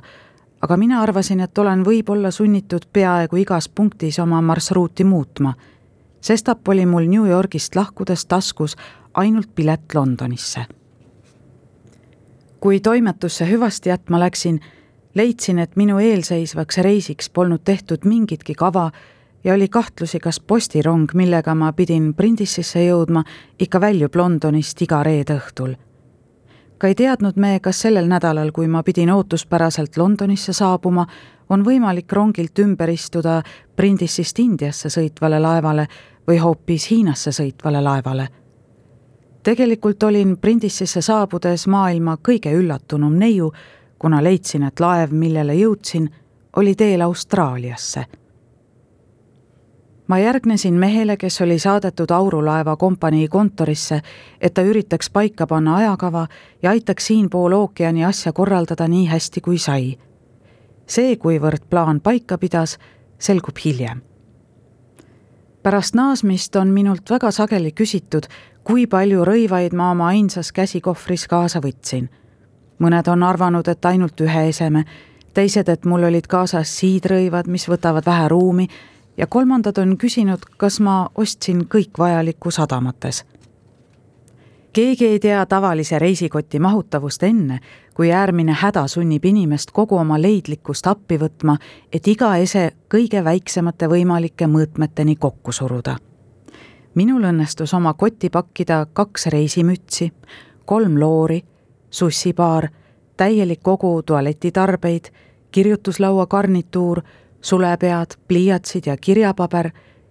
aga 0.62 0.76
mina 0.76 1.02
arvasin, 1.02 1.40
et 1.40 1.58
olen 1.58 1.84
võib-olla 1.84 2.30
sunnitud 2.30 2.86
peaaegu 2.92 3.36
igas 3.36 3.68
punktis 3.68 4.18
oma 4.18 4.40
marsruuti 4.40 5.04
muutma. 5.04 5.54
sestap 6.20 6.68
oli 6.68 6.86
mul 6.86 7.04
New 7.08 7.26
Yorgist 7.26 7.76
lahkudes 7.76 8.26
taskus 8.26 8.76
ainult 9.14 9.54
pilet 9.54 9.94
Londonisse 9.94 10.64
kui 12.64 12.80
toimetusse 12.80 13.44
hüvasti 13.50 13.88
jätma 13.88 14.18
läksin, 14.20 14.60
leidsin, 15.14 15.58
et 15.58 15.76
minu 15.76 15.98
eelseisvaks 15.98 16.78
reisiks 16.78 17.30
polnud 17.30 17.60
tehtud 17.64 18.06
mingitki 18.08 18.54
kava 18.54 18.90
ja 19.44 19.54
oli 19.54 19.68
kahtlusi, 19.68 20.18
kas 20.18 20.40
postirong, 20.40 21.10
millega 21.14 21.54
ma 21.54 21.72
pidin 21.76 22.14
Prindisisse 22.14 22.86
jõudma, 22.86 23.20
ikka 23.60 23.80
väljub 23.80 24.16
Londonist 24.16 24.80
iga 24.82 25.02
reede 25.04 25.36
õhtul. 25.36 25.74
ka 26.78 26.88
ei 26.88 26.94
teadnud 26.94 27.36
me, 27.36 27.60
kas 27.60 27.82
sellel 27.84 28.08
nädalal, 28.08 28.52
kui 28.52 28.66
ma 28.66 28.82
pidin 28.82 29.12
ootuspäraselt 29.12 29.96
Londonisse 29.96 30.52
saabuma, 30.52 31.04
on 31.48 31.64
võimalik 31.64 32.12
rongilt 32.12 32.58
ümber 32.58 32.88
istuda 32.88 33.42
Prindisist 33.76 34.38
Indiasse 34.38 34.88
sõitvale 34.88 35.40
laevale 35.40 35.86
või 36.26 36.40
hoopis 36.40 36.88
Hiinasse 36.90 37.32
sõitvale 37.32 37.84
laevale 37.84 38.28
tegelikult 39.44 40.02
olin 40.02 40.36
Prindisisse 40.38 41.02
saabudes 41.02 41.66
maailma 41.66 42.16
kõige 42.28 42.52
üllatunum 42.56 43.16
neiu, 43.20 43.52
kuna 43.98 44.22
leidsin, 44.24 44.64
et 44.64 44.80
laev, 44.80 45.12
millele 45.12 45.54
jõudsin, 45.54 46.08
oli 46.56 46.74
teel 46.74 47.00
Austraaliasse. 47.00 48.04
ma 50.08 50.18
järgnesin 50.18 50.74
mehele, 50.74 51.16
kes 51.16 51.40
oli 51.40 51.58
saadetud 51.58 52.10
aurulaeva 52.10 52.76
kompanii 52.76 53.28
kontorisse, 53.28 54.00
et 54.40 54.54
ta 54.54 54.62
üritaks 54.62 55.10
paika 55.10 55.46
panna 55.46 55.76
ajakava 55.76 56.26
ja 56.62 56.70
aitaks 56.70 57.06
siinpool 57.06 57.52
ookeani 57.52 58.04
asja 58.04 58.32
korraldada 58.32 58.88
nii 58.88 59.06
hästi, 59.06 59.40
kui 59.40 59.58
sai. 59.58 59.98
see, 60.86 61.16
kuivõrd 61.16 61.68
plaan 61.70 62.00
paika 62.00 62.38
pidas, 62.38 62.78
selgub 63.18 63.56
hiljem 63.64 64.02
pärast 65.64 65.94
naasmist 65.94 66.56
on 66.60 66.68
minult 66.68 67.10
väga 67.10 67.30
sageli 67.32 67.70
küsitud, 67.72 68.26
kui 68.64 68.86
palju 68.88 69.24
rõivaid 69.28 69.74
ma 69.76 69.90
oma 69.92 70.08
ainsas 70.14 70.52
käsikohvris 70.52 71.28
kaasa 71.28 71.60
võtsin. 71.60 72.08
mõned 72.78 73.08
on 73.08 73.22
arvanud, 73.22 73.68
et 73.68 73.84
ainult 73.84 74.20
ühe 74.20 74.48
eseme, 74.48 74.84
teised, 75.34 75.68
et 75.68 75.84
mul 75.84 76.02
olid 76.04 76.26
kaasas 76.26 76.72
siidrõivad, 76.78 77.46
mis 77.46 77.68
võtavad 77.68 78.06
vähe 78.06 78.28
ruumi 78.28 78.68
ja 79.16 79.26
kolmandad 79.26 79.78
on 79.78 79.96
küsinud, 79.98 80.42
kas 80.56 80.80
ma 80.80 81.08
ostsin 81.14 81.64
kõik 81.68 81.98
vajaliku 81.98 82.50
sadamates. 82.50 83.24
keegi 84.72 85.06
ei 85.06 85.20
tea 85.20 85.46
tavalise 85.46 85.98
reisikoti 85.98 86.58
mahutavust 86.58 87.22
enne, 87.22 87.60
kui 87.94 88.12
äärmine 88.12 88.52
häda 88.52 88.86
sunnib 88.88 89.24
inimest 89.24 89.70
kogu 89.70 89.96
oma 89.96 90.22
leidlikkust 90.22 90.86
appi 90.86 91.18
võtma, 91.18 91.56
et 91.92 92.08
iga 92.08 92.36
ese 92.36 92.70
kõige 92.94 93.24
väiksemate 93.24 93.86
võimalike 93.86 94.46
mõõtmeteni 94.46 95.16
kokku 95.16 95.52
suruda 95.52 95.96
minul 96.94 97.24
õnnestus 97.26 97.74
oma 97.74 97.94
kotti 97.94 98.30
pakkida 98.30 98.86
kaks 98.92 99.26
reisimütsi, 99.34 100.12
kolm 100.64 100.98
loori, 101.00 101.40
sussipaar, 101.90 102.68
täielik 103.16 103.62
kogu 103.62 104.02
tualetitarbeid, 104.02 105.10
kirjutuslaua 105.50 106.26
garnituur, 106.26 107.02
sulepead, 107.40 108.16
pliiatsid 108.28 108.86
ja 108.86 108.96
kirjapaber, 108.96 109.70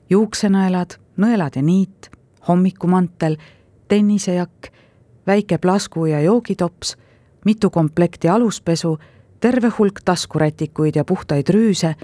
juuksenõelad, 0.09 0.97
nõelad 1.17 1.55
ja 1.55 1.63
niit, 1.63 2.11
hommikumantel, 2.47 3.37
tennisejakk, 3.87 4.69
väike 5.27 5.57
plasku 5.57 6.05
ja 6.05 6.21
joogitops, 6.21 6.97
mitu 7.45 7.69
komplekti 7.69 8.29
aluspesu, 8.29 8.97
terve 9.39 9.71
hulk 9.77 9.99
taskurätikuid 10.05 10.95
ja 10.95 11.03
puhtaid 11.05 11.49
rüüse 11.49 11.95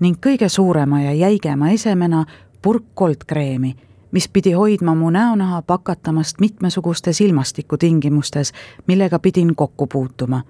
ning 0.00 0.20
kõige 0.24 0.48
suurema 0.48 1.02
ja 1.02 1.12
jäigema 1.12 1.70
esemena 1.74 2.24
purk 2.62 2.84
koldkreemi 2.94 3.74
mis 4.12 4.28
pidi 4.28 4.52
hoidma 4.52 4.94
mu 4.94 5.10
näonaha 5.10 5.62
pakatamast 5.62 6.40
mitmesugustes 6.40 7.20
ilmastikutingimustes, 7.20 8.52
millega 8.86 9.18
pidin 9.18 9.56
kokku 9.56 9.86
puutuma. 9.86 10.42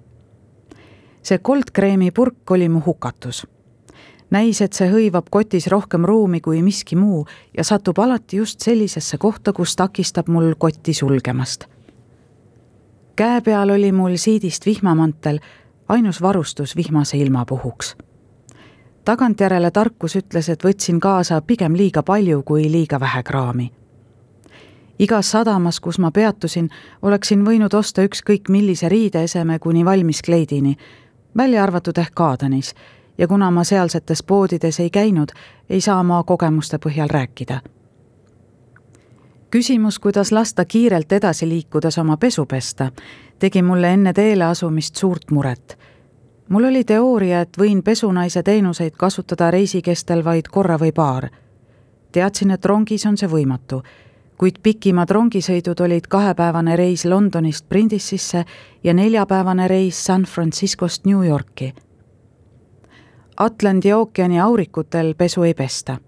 see 1.22 1.38
koldkreemi 1.38 2.10
purk 2.10 2.50
oli 2.50 2.68
mu 2.68 2.82
hukatus. 2.86 3.46
näis, 4.30 4.60
et 4.60 4.72
see 4.72 4.90
hõivab 4.90 5.26
kotis 5.30 5.66
rohkem 5.66 6.04
ruumi 6.04 6.40
kui 6.40 6.62
miski 6.62 6.96
muu 6.96 7.26
ja 7.56 7.64
satub 7.64 7.98
alati 7.98 8.36
just 8.36 8.60
sellisesse 8.60 9.18
kohta, 9.18 9.52
kus 9.52 9.76
takistab 9.76 10.28
mul 10.28 10.54
kotti 10.58 10.94
sulgemast. 10.94 11.64
käe 13.16 13.40
peal 13.40 13.70
oli 13.70 13.92
mul 13.92 14.16
siidist 14.16 14.66
vihmamantel, 14.66 15.38
ainus 15.88 16.22
varustus 16.22 16.76
vihmase 16.76 17.18
ilma 17.18 17.44
puhuks 17.44 17.96
tagantjärele 19.08 19.70
tarkus 19.70 20.18
ütles, 20.20 20.50
et 20.52 20.64
võtsin 20.64 20.98
kaasa 21.00 21.38
pigem 21.40 21.72
liiga 21.76 22.02
palju 22.04 22.42
kui 22.44 22.66
liiga 22.68 23.00
vähe 23.00 23.22
kraami. 23.22 23.72
igas 24.98 25.30
sadamas, 25.30 25.80
kus 25.80 25.98
ma 25.98 26.10
peatusin, 26.10 26.68
oleksin 27.02 27.46
võinud 27.46 27.74
osta 27.74 28.02
ükskõik 28.02 28.48
millise 28.48 28.88
riideeseme 28.88 29.58
kuni 29.58 29.84
valmis 29.84 30.20
kleidini, 30.22 30.76
välja 31.36 31.62
arvatud 31.62 31.98
ehk 31.98 32.14
Kaadanis, 32.14 32.74
ja 33.18 33.28
kuna 33.28 33.50
ma 33.50 33.64
sealsetes 33.64 34.22
poodides 34.22 34.80
ei 34.80 34.90
käinud, 34.90 35.32
ei 35.70 35.80
saa 35.80 36.02
ma 36.02 36.22
kogemuste 36.22 36.76
põhjal 36.78 37.08
rääkida 37.08 37.60
küsimus, 39.50 39.98
kuidas 39.98 40.32
lasta 40.32 40.64
kiirelt 40.64 41.12
edasi 41.12 41.48
liikudes 41.48 41.98
oma 41.98 42.16
pesu 42.16 42.46
pesta, 42.46 42.90
tegi 43.38 43.62
mulle 43.62 43.92
enne 43.92 44.12
teele 44.12 44.44
asumist 44.44 44.96
suurt 44.96 45.30
muret 45.30 45.78
mul 46.48 46.64
oli 46.64 46.84
teooria, 46.84 47.40
et 47.40 47.58
võin 47.58 47.82
pesunaise 47.82 48.42
teenuseid 48.42 48.96
kasutada 48.96 49.50
reisi 49.50 49.82
kestel 49.82 50.24
vaid 50.24 50.48
korra 50.48 50.78
või 50.78 50.92
paar. 50.92 51.28
teadsin, 52.12 52.50
et 52.50 52.64
rongis 52.64 53.06
on 53.06 53.16
see 53.16 53.28
võimatu, 53.28 53.82
kuid 54.38 54.58
pikimad 54.62 55.10
rongisõidud 55.10 55.80
olid 55.80 56.06
kahepäevane 56.08 56.76
reis 56.76 57.04
Londonist 57.04 57.68
Prindisisse 57.68 58.44
ja 58.84 58.94
neljapäevane 58.94 59.68
reis 59.68 60.04
San 60.04 60.22
Franciscost 60.22 61.04
New 61.04 61.26
Yorki. 61.26 61.74
Atlandi 63.36 63.92
ookeani 63.92 64.40
aurikutel 64.40 65.14
pesu 65.14 65.42
ei 65.42 65.54
pesta. 65.54 65.98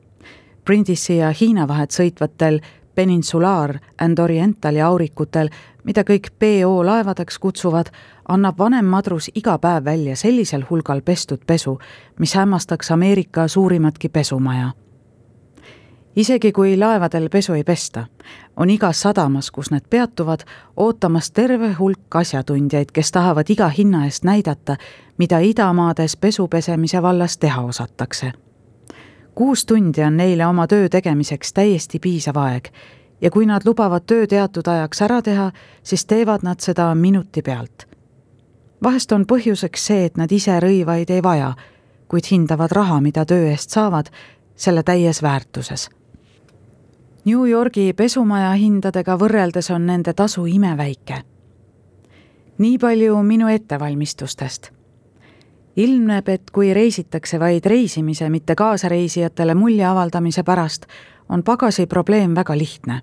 Prindisi 0.65 1.17
ja 1.17 1.31
Hiina 1.41 1.69
vahet 1.69 1.91
sõitvatel 1.91 2.61
Peninsulaar 2.95 3.79
and 4.01 4.19
Orientali 4.19 4.81
aurikutel, 4.81 5.49
mida 5.85 6.03
kõik 6.05 6.31
PO 6.39 6.83
laevadeks 6.87 7.39
kutsuvad, 7.39 7.91
annab 8.29 8.59
vanem 8.59 8.85
madrus 8.85 9.31
iga 9.35 9.59
päev 9.59 9.85
välja 9.85 10.17
sellisel 10.17 10.65
hulgal 10.71 11.03
pestud 11.03 11.47
pesu, 11.47 11.79
mis 12.19 12.35
hämmastaks 12.35 12.91
Ameerika 12.91 13.49
suurimatki 13.49 14.09
pesumaja. 14.09 14.71
isegi 16.17 16.53
kui 16.53 16.77
laevadel 16.77 17.29
pesu 17.29 17.53
ei 17.53 17.65
pesta, 17.65 18.07
on 18.57 18.71
igas 18.71 19.01
sadamas, 19.01 19.51
kus 19.51 19.71
need 19.71 19.87
peatuvad, 19.91 20.41
ootamas 20.77 21.31
terve 21.31 21.73
hulk 21.73 22.15
asjatundjaid, 22.15 22.91
kes 22.93 23.13
tahavad 23.13 23.51
iga 23.51 23.69
hinna 23.69 24.05
eest 24.05 24.25
näidata, 24.25 24.77
mida 25.19 25.39
idamaades 25.39 26.17
pesu 26.17 26.49
pesemise 26.49 27.03
vallas 27.03 27.39
teha 27.39 27.63
osatakse 27.63 28.33
kuus 29.35 29.67
tundi 29.67 30.03
on 30.03 30.17
neile 30.17 30.47
oma 30.47 30.67
töö 30.67 30.89
tegemiseks 30.89 31.53
täiesti 31.53 31.99
piisav 31.99 32.37
aeg 32.37 32.69
ja 33.21 33.31
kui 33.31 33.47
nad 33.47 33.63
lubavad 33.65 34.03
töö 34.07 34.27
teatud 34.27 34.67
ajaks 34.67 35.03
ära 35.03 35.23
teha, 35.23 35.51
siis 35.83 36.07
teevad 36.07 36.43
nad 36.43 36.61
seda 36.61 36.95
minuti 36.95 37.43
pealt. 37.43 37.87
vahest 38.83 39.13
on 39.13 39.27
põhjuseks 39.27 39.87
see, 39.87 40.05
et 40.05 40.17
nad 40.17 40.33
ise 40.33 40.61
rõivaid 40.61 41.11
ei 41.11 41.23
vaja, 41.23 41.53
kuid 42.09 42.25
hindavad 42.31 42.73
raha, 42.73 43.01
mida 43.01 43.25
töö 43.25 43.51
eest 43.51 43.71
saavad, 43.71 44.07
selle 44.57 44.83
täies 44.83 45.23
väärtuses. 45.23 45.91
New 47.25 47.45
Yorgi 47.49 47.93
pesumaja 47.93 48.53
hindadega 48.57 49.17
võrreldes 49.17 49.71
on 49.71 49.87
nende 49.87 50.13
tasu 50.13 50.47
imeväike. 50.47 51.23
nii 52.59 52.79
palju 52.79 53.23
minu 53.23 53.49
ettevalmistustest 53.49 54.80
ilmneb, 55.77 56.29
et 56.29 56.51
kui 56.51 56.75
reisitakse 56.75 57.41
vaid 57.41 57.67
reisimise, 57.67 58.31
mitte 58.31 58.55
kaasareisijatele 58.55 59.55
mulje 59.55 59.85
avaldamise 59.85 60.43
pärast, 60.43 60.87
on 61.29 61.43
pagasi 61.43 61.87
probleem 61.87 62.35
väga 62.35 62.59
lihtne. 62.59 63.01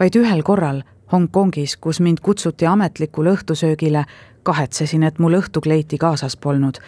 vaid 0.00 0.16
ühel 0.16 0.42
korral 0.42 0.82
Hongkongis, 1.12 1.76
kus 1.76 2.00
mind 2.00 2.18
kutsuti 2.22 2.66
ametlikule 2.66 3.32
õhtusöögile, 3.32 4.04
kahetsesin, 4.42 5.02
et 5.02 5.18
mul 5.18 5.34
õhtukleiti 5.34 5.98
kaasas 5.98 6.36
polnud. 6.36 6.78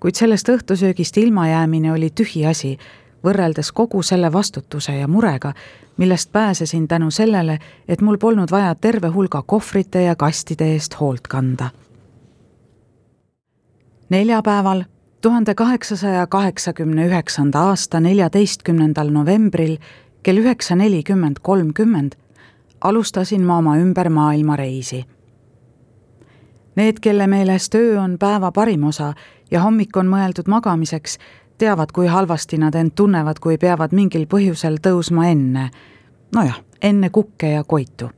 kuid 0.00 0.14
sellest 0.14 0.48
õhtusöögist 0.48 1.16
ilmajäämine 1.16 1.92
oli 1.92 2.10
tühi 2.10 2.46
asi, 2.46 2.78
võrreldes 3.24 3.72
kogu 3.72 4.02
selle 4.02 4.32
vastutuse 4.32 4.92
ja 4.92 5.08
murega, 5.08 5.52
millest 5.96 6.32
pääsesin 6.32 6.88
tänu 6.88 7.10
sellele, 7.10 7.58
et 7.88 8.00
mul 8.00 8.18
polnud 8.18 8.50
vaja 8.50 8.74
terve 8.74 9.08
hulga 9.08 9.42
kohvrite 9.42 10.02
ja 10.02 10.16
kastide 10.16 10.72
eest 10.72 11.00
hoolt 11.00 11.28
kanda 11.28 11.70
neljapäeval, 14.12 14.82
tuhande 15.22 15.54
kaheksasaja 15.54 16.26
kaheksakümne 16.26 17.06
üheksanda 17.06 17.60
aasta 17.60 18.00
neljateistkümnendal 18.00 19.08
novembril 19.08 19.76
kell 20.22 20.36
üheksa 20.36 20.76
nelikümmend 20.76 21.36
kolmkümmend 21.42 22.12
alustasin 22.80 23.42
ma 23.42 23.58
oma 23.58 23.76
ümber 23.78 24.08
maailma 24.08 24.56
reisi. 24.56 25.04
Need, 26.76 27.00
kelle 27.00 27.26
meelest 27.26 27.74
öö 27.74 28.00
on 28.00 28.18
päeva 28.18 28.52
parim 28.52 28.84
osa 28.84 29.14
ja 29.50 29.62
hommik 29.62 29.96
on 29.96 30.08
mõeldud 30.12 30.48
magamiseks, 30.48 31.18
teavad, 31.58 31.92
kui 31.92 32.06
halvasti 32.06 32.58
nad 32.58 32.74
end 32.74 32.92
tunnevad, 32.96 33.40
kui 33.40 33.58
peavad 33.58 33.92
mingil 33.92 34.26
põhjusel 34.26 34.76
tõusma 34.84 35.28
enne, 35.30 35.70
nojah, 36.34 36.60
enne 36.82 37.10
kukke 37.10 37.54
ja 37.56 37.64
koitu. 37.64 38.10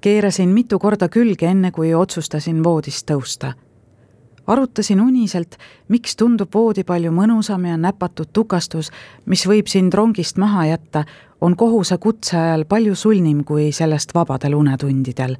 keerasin 0.00 0.48
mitu 0.48 0.78
korda 0.78 1.08
külge, 1.08 1.46
enne 1.46 1.70
kui 1.70 1.94
otsustasin 1.94 2.64
voodist 2.64 3.10
tõusta 3.10 3.54
arutasin 4.46 5.00
uniselt, 5.00 5.56
miks 5.88 6.16
tundub 6.16 6.54
voodi 6.54 6.84
palju 6.84 7.12
mõnusam 7.12 7.64
ja 7.68 7.76
näpatud 7.76 8.28
tukastus, 8.32 8.90
mis 9.26 9.46
võib 9.48 9.68
sind 9.70 9.94
rongist 9.94 10.36
maha 10.36 10.66
jätta, 10.66 11.04
on 11.40 11.56
kohuse 11.56 11.98
kutse 11.98 12.36
ajal 12.36 12.64
palju 12.64 12.94
sulnim 12.94 13.44
kui 13.44 13.72
sellest 13.72 14.14
vabadel 14.14 14.54
unetundidel. 14.54 15.36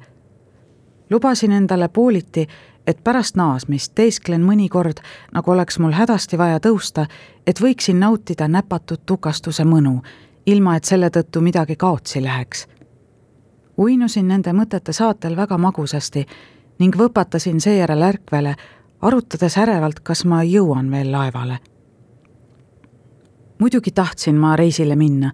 lubasin 1.09 1.51
endale 1.51 1.87
pooliti, 1.87 2.47
et 2.87 3.03
pärast 3.03 3.35
naasmist 3.35 3.91
teesklen 3.95 4.41
mõnikord, 4.41 5.01
nagu 5.33 5.51
oleks 5.51 5.79
mul 5.79 5.91
hädasti 5.91 6.37
vaja 6.37 6.59
tõusta, 6.59 7.05
et 7.47 7.61
võiksin 7.61 7.99
nautida 7.99 8.47
näpatud 8.47 9.01
tukastuse 9.05 9.63
mõnu, 9.63 10.01
ilma 10.45 10.75
et 10.75 10.85
selle 10.85 11.09
tõttu 11.09 11.41
midagi 11.41 11.75
kaotsi 11.75 12.23
läheks. 12.23 12.67
uinusin 13.77 14.27
nende 14.27 14.53
mõtete 14.53 14.93
saatel 14.93 15.35
väga 15.35 15.57
magusasti 15.57 16.25
ning 16.79 16.95
võpatasin 16.95 17.59
seejärel 17.59 18.01
ärkvele 18.01 18.55
arutades 19.05 19.57
ärevalt, 19.61 20.01
kas 20.03 20.25
ma 20.25 20.43
jõuan 20.43 20.91
veel 20.91 21.11
laevale. 21.11 21.59
muidugi 23.59 23.91
tahtsin 23.91 24.35
ma 24.35 24.55
reisile 24.55 24.95
minna, 24.95 25.31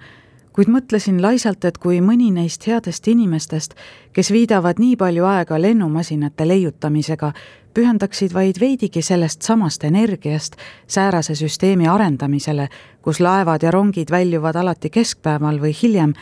kuid 0.53 0.67
mõtlesin 0.69 1.21
laisalt, 1.21 1.65
et 1.65 1.77
kui 1.77 2.01
mõni 2.01 2.29
neist 2.31 2.67
headest 2.67 3.07
inimestest, 3.07 3.73
kes 4.13 4.31
viidavad 4.31 4.79
nii 4.79 4.95
palju 4.95 5.25
aega 5.25 5.57
lennumasinate 5.61 6.48
leiutamisega, 6.48 7.31
pühendaksid 7.74 8.33
vaid 8.33 8.59
veidigi 8.59 9.01
sellest 9.01 9.41
samast 9.41 9.83
energiast 9.83 10.55
säärase 10.87 11.35
süsteemi 11.35 11.87
arendamisele, 11.87 12.67
kus 13.01 13.19
laevad 13.19 13.63
ja 13.63 13.72
rongid 13.72 14.11
väljuvad 14.11 14.55
alati 14.55 14.89
keskpäeval 14.89 15.57
või 15.63 15.74
hiljem, 15.83 16.13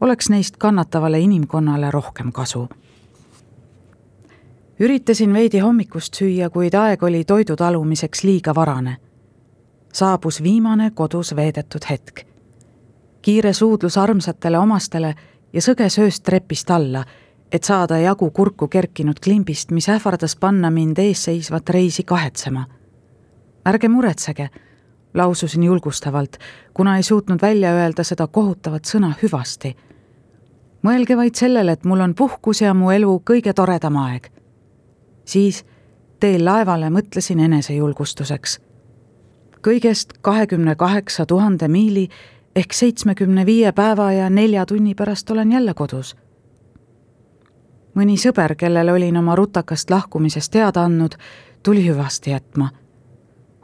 oleks 0.00 0.30
neist 0.30 0.56
kannatavale 0.56 1.20
inimkonnale 1.20 1.90
rohkem 1.90 2.32
kasu 2.32 2.68
üritasin 4.82 5.34
veidi 5.34 5.60
hommikust 5.62 6.14
süüa, 6.18 6.50
kuid 6.50 6.74
aeg 6.74 7.02
oli 7.02 7.24
toidu 7.24 7.56
talumiseks 7.56 8.24
liiga 8.24 8.54
varane. 8.54 8.96
saabus 9.92 10.42
viimane 10.42 10.90
kodus 10.90 11.36
veedetud 11.36 11.84
hetk. 11.90 12.20
kiire 13.22 13.52
suudlus 13.52 13.98
armsatele 13.98 14.58
omastele 14.58 15.14
ja 15.52 15.60
sõge 15.60 15.88
sööst 15.88 16.22
trepist 16.22 16.70
alla, 16.70 17.04
et 17.52 17.64
saada 17.64 17.98
jagu 17.98 18.30
kurku 18.30 18.68
kerkinud 18.68 19.20
klimbist, 19.24 19.70
mis 19.70 19.88
ähvardas 19.88 20.36
panna 20.36 20.70
mind 20.70 20.98
eesseisvat 20.98 21.68
reisi 21.68 22.02
kahetsema. 22.02 22.66
ärge 23.68 23.88
muretsege, 23.88 24.50
laususin 25.14 25.62
julgustavalt, 25.62 26.36
kuna 26.74 26.96
ei 26.96 27.02
suutnud 27.02 27.42
välja 27.42 27.70
öelda 27.72 28.04
seda 28.04 28.26
kohutavat 28.26 28.84
sõna 28.84 29.14
hüvasti 29.22 29.76
mõelge 30.82 31.16
vaid 31.16 31.34
sellele, 31.34 31.72
et 31.72 31.84
mul 31.84 32.00
on 32.00 32.14
puhkus 32.14 32.60
ja 32.60 32.74
mu 32.74 32.90
elu 32.90 33.22
kõige 33.30 33.52
toredam 33.54 33.96
aeg 33.96 34.41
siis 35.24 35.64
teel 36.20 36.44
laevale 36.44 36.90
mõtlesin 36.90 37.40
enesejulgustuseks. 37.40 38.60
kõigest 39.66 40.12
kahekümne 40.20 40.74
kaheksa 40.74 41.26
tuhande 41.26 41.68
miili 41.68 42.08
ehk 42.56 42.72
seitsmekümne 42.72 43.46
viie 43.46 43.72
päeva 43.72 44.12
ja 44.12 44.30
nelja 44.30 44.66
tunni 44.66 44.94
pärast 44.94 45.30
olen 45.30 45.52
jälle 45.52 45.74
kodus. 45.74 46.16
mõni 47.94 48.16
sõber, 48.16 48.54
kellele 48.56 48.92
olin 48.92 49.16
oma 49.16 49.34
rutakast 49.34 49.90
lahkumisest 49.90 50.52
teada 50.52 50.84
andnud, 50.84 51.14
tuli 51.62 51.88
hüvasti 51.88 52.30
jätma. 52.30 52.70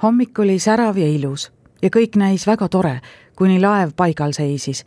hommik 0.03 0.39
oli 0.39 0.59
särav 0.59 0.97
ja 0.97 1.07
ilus 1.07 1.53
ja 1.83 1.89
kõik 1.89 2.17
näis 2.17 2.47
väga 2.47 2.69
tore, 2.69 3.01
kuni 3.37 3.61
laev 3.61 3.91
paigal 3.97 4.33
seisis. 4.33 4.85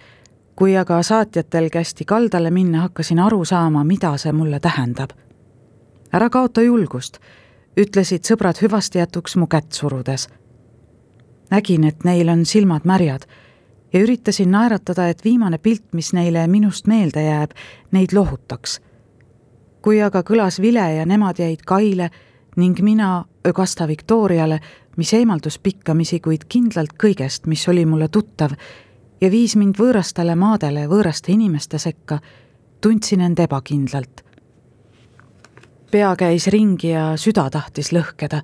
kui 0.56 0.78
aga 0.78 1.04
saatjatel 1.04 1.70
kästi 1.70 2.06
kaldale 2.06 2.52
minna, 2.52 2.82
hakkasin 2.82 3.20
aru 3.20 3.46
saama, 3.46 3.84
mida 3.84 4.18
see 4.18 4.32
mulle 4.32 4.60
tähendab 4.60 5.10
ära 6.14 6.30
kaota 6.30 6.62
julgust, 6.62 7.20
ütlesid 7.80 8.28
sõbrad 8.28 8.60
hüvastijätuks 8.62 9.38
mu 9.40 9.48
kätt 9.48 9.72
surudes. 9.72 10.28
nägin, 11.52 11.84
et 11.84 12.04
neil 12.04 12.30
on 12.30 12.46
silmad 12.46 12.86
märjad 12.86 13.26
ja 13.94 14.00
üritasin 14.00 14.52
naeratada, 14.52 15.08
et 15.08 15.24
viimane 15.24 15.58
pilt, 15.58 15.94
mis 15.94 16.14
neile 16.14 16.48
minust 16.48 16.88
meelde 16.88 17.24
jääb, 17.24 17.52
neid 17.92 18.14
lohutaks. 18.14 18.82
kui 19.82 20.02
aga 20.02 20.22
kõlas 20.22 20.62
vile 20.62 20.94
ja 20.96 21.06
nemad 21.06 21.40
jäid 21.40 21.62
kaile 21.66 22.10
ning 22.56 22.80
mina 22.82 23.26
Ögasta 23.48 23.88
Victoriale, 23.88 24.60
mis 24.98 25.14
eemaldus 25.14 25.60
pikkamisi, 25.60 26.20
kuid 26.20 26.46
kindlalt 26.50 26.94
kõigest, 27.04 27.48
mis 27.48 27.68
oli 27.68 27.86
mulle 27.86 28.08
tuttav 28.08 28.52
ja 29.22 29.32
viis 29.32 29.56
mind 29.56 29.76
võõrastele 29.80 30.36
maadele 30.36 30.88
võõraste 30.88 31.32
inimeste 31.32 31.80
sekka, 31.80 32.20
tundsin 32.82 33.22
end 33.22 33.40
ebakindlalt 33.40 34.31
pea 35.92 36.16
käis 36.16 36.48
ringi 36.48 36.94
ja 36.94 37.12
süda 37.18 37.50
tahtis 37.50 37.92
lõhkeda. 37.92 38.42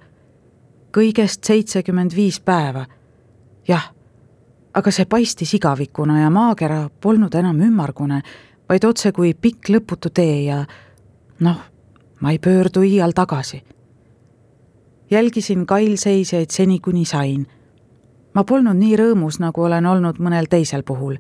kõigest 0.98 1.44
seitsekümmend 1.44 2.16
viis 2.16 2.40
päeva. 2.40 2.86
jah, 3.68 3.94
aga 4.74 4.92
see 4.92 5.06
paistis 5.06 5.54
igavikuna 5.54 6.22
ja 6.22 6.30
maakera 6.30 6.90
polnud 7.02 7.36
enam 7.36 7.62
ümmargune, 7.62 8.22
vaid 8.70 8.84
otse 8.84 9.12
kui 9.12 9.34
pikk 9.34 9.70
lõputu 9.70 10.10
tee 10.14 10.44
ja 10.44 10.66
noh, 11.40 11.60
ma 12.20 12.32
ei 12.32 12.40
pöördu 12.40 12.82
iial 12.82 13.12
tagasi. 13.12 13.64
jälgisin 15.12 15.66
kailseisjaid 15.66 16.50
seni, 16.50 16.80
kuni 16.80 17.06
sain. 17.06 17.48
ma 18.34 18.44
polnud 18.44 18.76
nii 18.76 18.96
rõõmus, 18.98 19.40
nagu 19.40 19.62
olen 19.64 19.86
olnud 19.86 20.20
mõnel 20.20 20.48
teisel 20.50 20.84
puhul. 20.84 21.18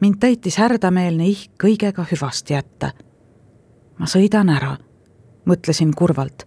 mind 0.00 0.20
täitis 0.20 0.56
härdameelne 0.56 1.26
ihk 1.26 1.50
kõigega 1.64 2.06
hüvasti 2.12 2.54
jätta. 2.54 2.92
ma 3.98 4.06
sõidan 4.06 4.50
ära 4.50 4.89
mõtlesin 5.50 5.94
kurvalt. 5.96 6.46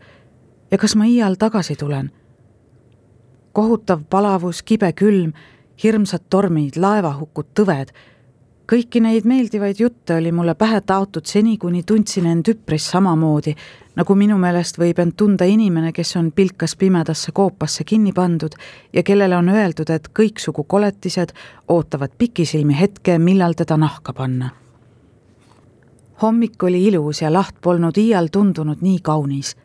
ja 0.71 0.77
kas 0.77 0.95
ma 0.95 1.05
iial 1.05 1.35
tagasi 1.39 1.75
tulen? 1.75 2.11
kohutav 3.53 4.01
palavus, 4.09 4.63
kibe 4.63 4.89
külm, 4.97 5.33
hirmsad 5.83 6.25
tormid, 6.29 6.77
laevahukud, 6.77 7.53
tõved. 7.53 7.93
kõiki 8.71 9.01
neid 9.03 9.25
meeldivaid 9.27 9.79
jutte 9.79 10.15
oli 10.15 10.31
mulle 10.31 10.55
pähe 10.55 10.79
taotud 10.81 11.25
seni, 11.27 11.57
kuni 11.57 11.83
tundsin 11.83 12.25
end 12.25 12.47
üpris 12.47 12.87
samamoodi, 12.89 13.53
nagu 13.95 14.15
minu 14.15 14.37
meelest 14.39 14.79
võib 14.79 14.99
end 15.03 15.17
tunda 15.19 15.45
inimene, 15.45 15.91
kes 15.91 16.15
on 16.15 16.31
pilkas 16.31 16.75
pimedasse 16.75 17.31
koopasse 17.31 17.83
kinni 17.83 18.13
pandud 18.13 18.55
ja 18.93 19.03
kellele 19.03 19.37
on 19.37 19.49
öeldud, 19.49 19.89
et 19.89 20.09
kõiksugu 20.19 20.63
koletised 20.63 21.35
ootavad 21.67 22.17
pikisilmi 22.17 22.79
hetke, 22.79 23.19
millal 23.19 23.53
teda 23.53 23.77
nahka 23.77 24.13
panna 24.13 24.62
hommik 26.23 26.63
oli 26.63 26.85
ilus 26.87 27.21
ja 27.21 27.33
laht 27.33 27.55
polnud 27.61 27.97
iial 27.97 28.27
tundunud 28.31 28.81
nii 28.81 28.99
kaunis. 29.03 29.55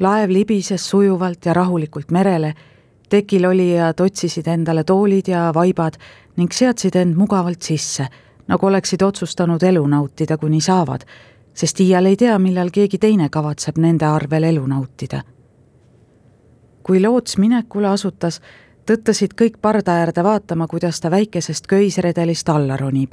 laev 0.00 0.30
libises 0.30 0.90
sujuvalt 0.90 1.46
ja 1.46 1.54
rahulikult 1.54 2.10
merele, 2.10 2.54
tekil 3.08 3.46
olijad 3.46 4.00
otsisid 4.00 4.46
endale 4.46 4.84
toolid 4.84 5.28
ja 5.28 5.52
vaibad 5.54 5.96
ning 6.36 6.52
seadsid 6.52 6.96
end 6.96 7.16
mugavalt 7.16 7.62
sisse, 7.62 8.06
nagu 8.48 8.66
oleksid 8.66 9.02
otsustanud 9.02 9.62
elu 9.62 9.86
nautida, 9.86 10.36
kuni 10.38 10.60
saavad, 10.60 11.04
sest 11.54 11.80
iial 11.80 12.06
ei 12.06 12.16
tea, 12.16 12.38
millal 12.38 12.70
keegi 12.70 12.98
teine 12.98 13.28
kavatseb 13.28 13.78
nende 13.78 14.06
arvel 14.06 14.44
elu 14.52 14.66
nautida. 14.66 15.22
kui 16.82 17.02
loots 17.02 17.36
minekule 17.38 17.88
asutas, 17.88 18.40
tõttasid 18.86 19.34
kõik 19.36 19.58
parda 19.60 19.98
äärde 20.00 20.24
vaatama, 20.24 20.66
kuidas 20.66 21.00
ta 21.00 21.10
väikesest 21.10 21.66
köisredelist 21.66 22.48
alla 22.48 22.76
ronib. 22.76 23.12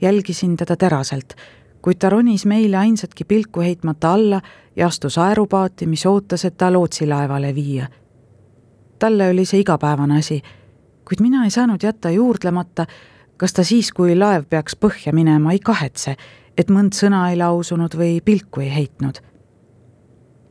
Jälgisin 0.00 0.56
teda 0.56 0.76
teraselt, 0.76 1.34
kuid 1.82 1.98
ta 1.98 2.08
ronis 2.08 2.46
meile 2.46 2.76
ainsatki 2.76 3.24
pilku 3.24 3.60
heitmata 3.60 4.12
alla 4.12 4.40
ja 4.76 4.86
astus 4.86 5.18
aerupaati, 5.18 5.86
mis 5.86 6.06
ootas, 6.06 6.44
et 6.44 6.56
ta 6.56 6.72
lootsilaevale 6.72 7.54
viia. 7.54 7.86
talle 8.98 9.28
oli 9.28 9.44
see 9.44 9.60
igapäevane 9.60 10.18
asi, 10.18 10.42
kuid 11.08 11.20
mina 11.20 11.44
ei 11.44 11.50
saanud 11.50 11.82
jätta 11.82 12.10
juurdlemata, 12.10 12.86
kas 13.36 13.52
ta 13.52 13.64
siis, 13.64 13.92
kui 13.92 14.16
laev 14.16 14.44
peaks 14.50 14.76
põhja 14.76 15.12
minema, 15.12 15.52
ei 15.52 15.58
kahetse, 15.58 16.16
et 16.58 16.70
mõnd 16.70 16.94
sõna 16.94 17.26
ei 17.30 17.36
lausunud 17.36 17.94
või 17.98 18.20
pilku 18.24 18.60
ei 18.60 18.74
heitnud. 18.74 19.18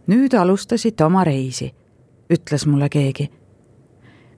nüüd 0.08 0.34
alustasite 0.34 1.06
oma 1.06 1.24
reisi, 1.24 1.74
ütles 2.30 2.66
mulle 2.66 2.90
keegi. 2.90 3.30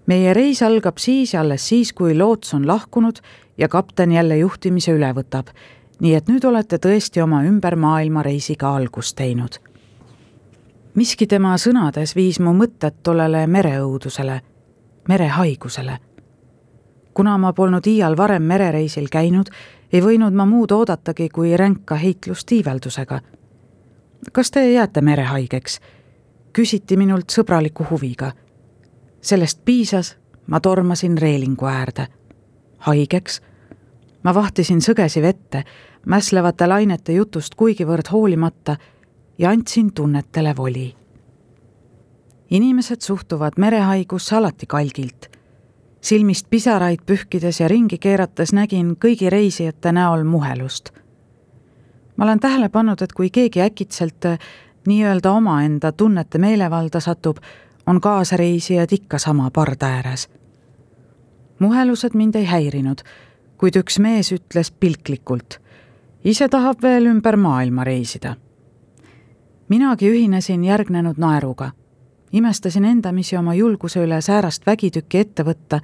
Meie 0.06 0.34
reis 0.34 0.62
algab 0.64 0.98
siis 0.98 1.34
ja 1.34 1.42
alles 1.42 1.68
siis, 1.68 1.94
kui 1.94 2.18
loots 2.18 2.54
on 2.54 2.68
lahkunud 2.68 3.20
ja 3.58 3.70
kapten 3.70 4.12
jälle 4.12 4.38
juhtimise 4.38 4.92
üle 4.92 5.14
võtab. 5.14 5.48
nii 6.00 6.16
et 6.16 6.28
nüüd 6.28 6.44
olete 6.44 6.78
tõesti 6.78 7.22
oma 7.24 7.44
ümber 7.44 7.76
maailma 7.76 8.24
reisiga 8.24 8.76
algust 8.76 9.16
teinud. 9.16 9.60
miski 10.94 11.28
tema 11.28 11.58
sõnades 11.58 12.16
viis 12.16 12.40
mu 12.40 12.54
mõtted 12.54 12.94
tollele 13.04 13.48
mereõudusele, 13.48 14.42
merehaigusele 15.08 16.00
kuna 17.16 17.38
ma 17.38 17.54
polnud 17.54 17.88
iial 17.88 18.18
varem 18.18 18.44
merereisil 18.44 19.08
käinud, 19.12 19.50
ei 19.94 20.02
võinud 20.04 20.36
ma 20.36 20.46
muud 20.46 20.74
oodatagi 20.76 21.30
kui 21.34 21.56
ränka 21.58 21.96
heitlust 21.96 22.48
tiiveldusega. 22.52 23.20
kas 24.32 24.52
te 24.52 24.72
jääte 24.72 25.02
merehaigeks? 25.02 25.80
küsiti 26.54 26.98
minult 26.98 27.32
sõbraliku 27.32 27.88
huviga. 27.90 28.32
Sellest 29.26 29.62
piisas, 29.66 30.18
ma 30.48 30.60
tormasin 30.60 31.18
reelingu 31.18 31.66
äärde. 31.66 32.08
haigeks? 32.78 33.42
ma 34.24 34.34
vahtisin 34.34 34.82
sõgesi 34.82 35.22
vette, 35.22 35.64
mässlevate 36.06 36.68
lainete 36.68 37.14
jutust 37.14 37.56
kuigivõrd 37.56 38.12
hoolimata 38.12 38.78
ja 39.38 39.50
andsin 39.50 39.94
tunnetele 39.94 40.56
voli. 40.58 40.96
inimesed 42.50 43.02
suhtuvad 43.02 43.54
merehaigusse 43.58 44.36
alati 44.36 44.66
kalgilt 44.66 45.36
silmist 46.06 46.46
pisaraid 46.50 47.02
pühkides 47.06 47.60
ja 47.60 47.68
ringi 47.68 47.98
keerates 47.98 48.54
nägin 48.54 48.94
kõigi 49.02 49.30
reisijate 49.34 49.92
näol 49.92 50.24
muhelust. 50.24 50.92
ma 52.18 52.24
olen 52.24 52.40
tähele 52.40 52.70
pannud, 52.70 53.02
et 53.02 53.14
kui 53.14 53.30
keegi 53.30 53.62
äkitselt 53.62 54.26
eh, 54.26 54.40
nii-öelda 54.88 55.32
omaenda 55.32 55.92
tunnete 55.92 56.38
meelevalda 56.38 57.00
satub, 57.00 57.38
on 57.88 58.02
kaasreisijad 58.02 58.92
ikka 58.92 59.18
sama 59.18 59.52
parda 59.52 59.86
ääres. 59.86 60.30
muhelused 61.60 62.14
mind 62.14 62.36
ei 62.36 62.46
häirinud, 62.46 63.02
kuid 63.58 63.76
üks 63.76 64.00
mees 64.00 64.32
ütles 64.32 64.72
pilklikult, 64.72 65.60
ise 66.24 66.50
tahab 66.50 66.82
veel 66.82 67.06
ümber 67.06 67.36
maailma 67.36 67.84
reisida. 67.84 68.36
minagi 69.70 70.10
ühinesin 70.10 70.64
järgnenud 70.64 71.18
naeruga 71.18 71.72
imestasin 72.36 72.86
endamisi 72.86 73.38
oma 73.38 73.54
julguse 73.54 74.04
üle 74.04 74.22
säärast 74.22 74.66
vägitükki 74.68 75.18
ette 75.18 75.44
võtta, 75.44 75.80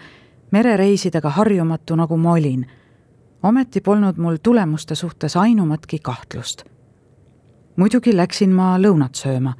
merereisidega 0.51 1.29
harjumatu, 1.29 1.95
nagu 1.95 2.17
ma 2.17 2.31
olin. 2.31 2.65
ometi 3.43 3.81
polnud 3.81 4.17
mul 4.17 4.37
tulemuste 4.43 4.95
suhtes 4.95 5.37
ainumatki 5.37 5.99
kahtlust. 5.99 6.63
muidugi 7.75 8.15
läksin 8.17 8.49
ma 8.49 8.77
lõunat 8.77 9.15
sööma. 9.15 9.53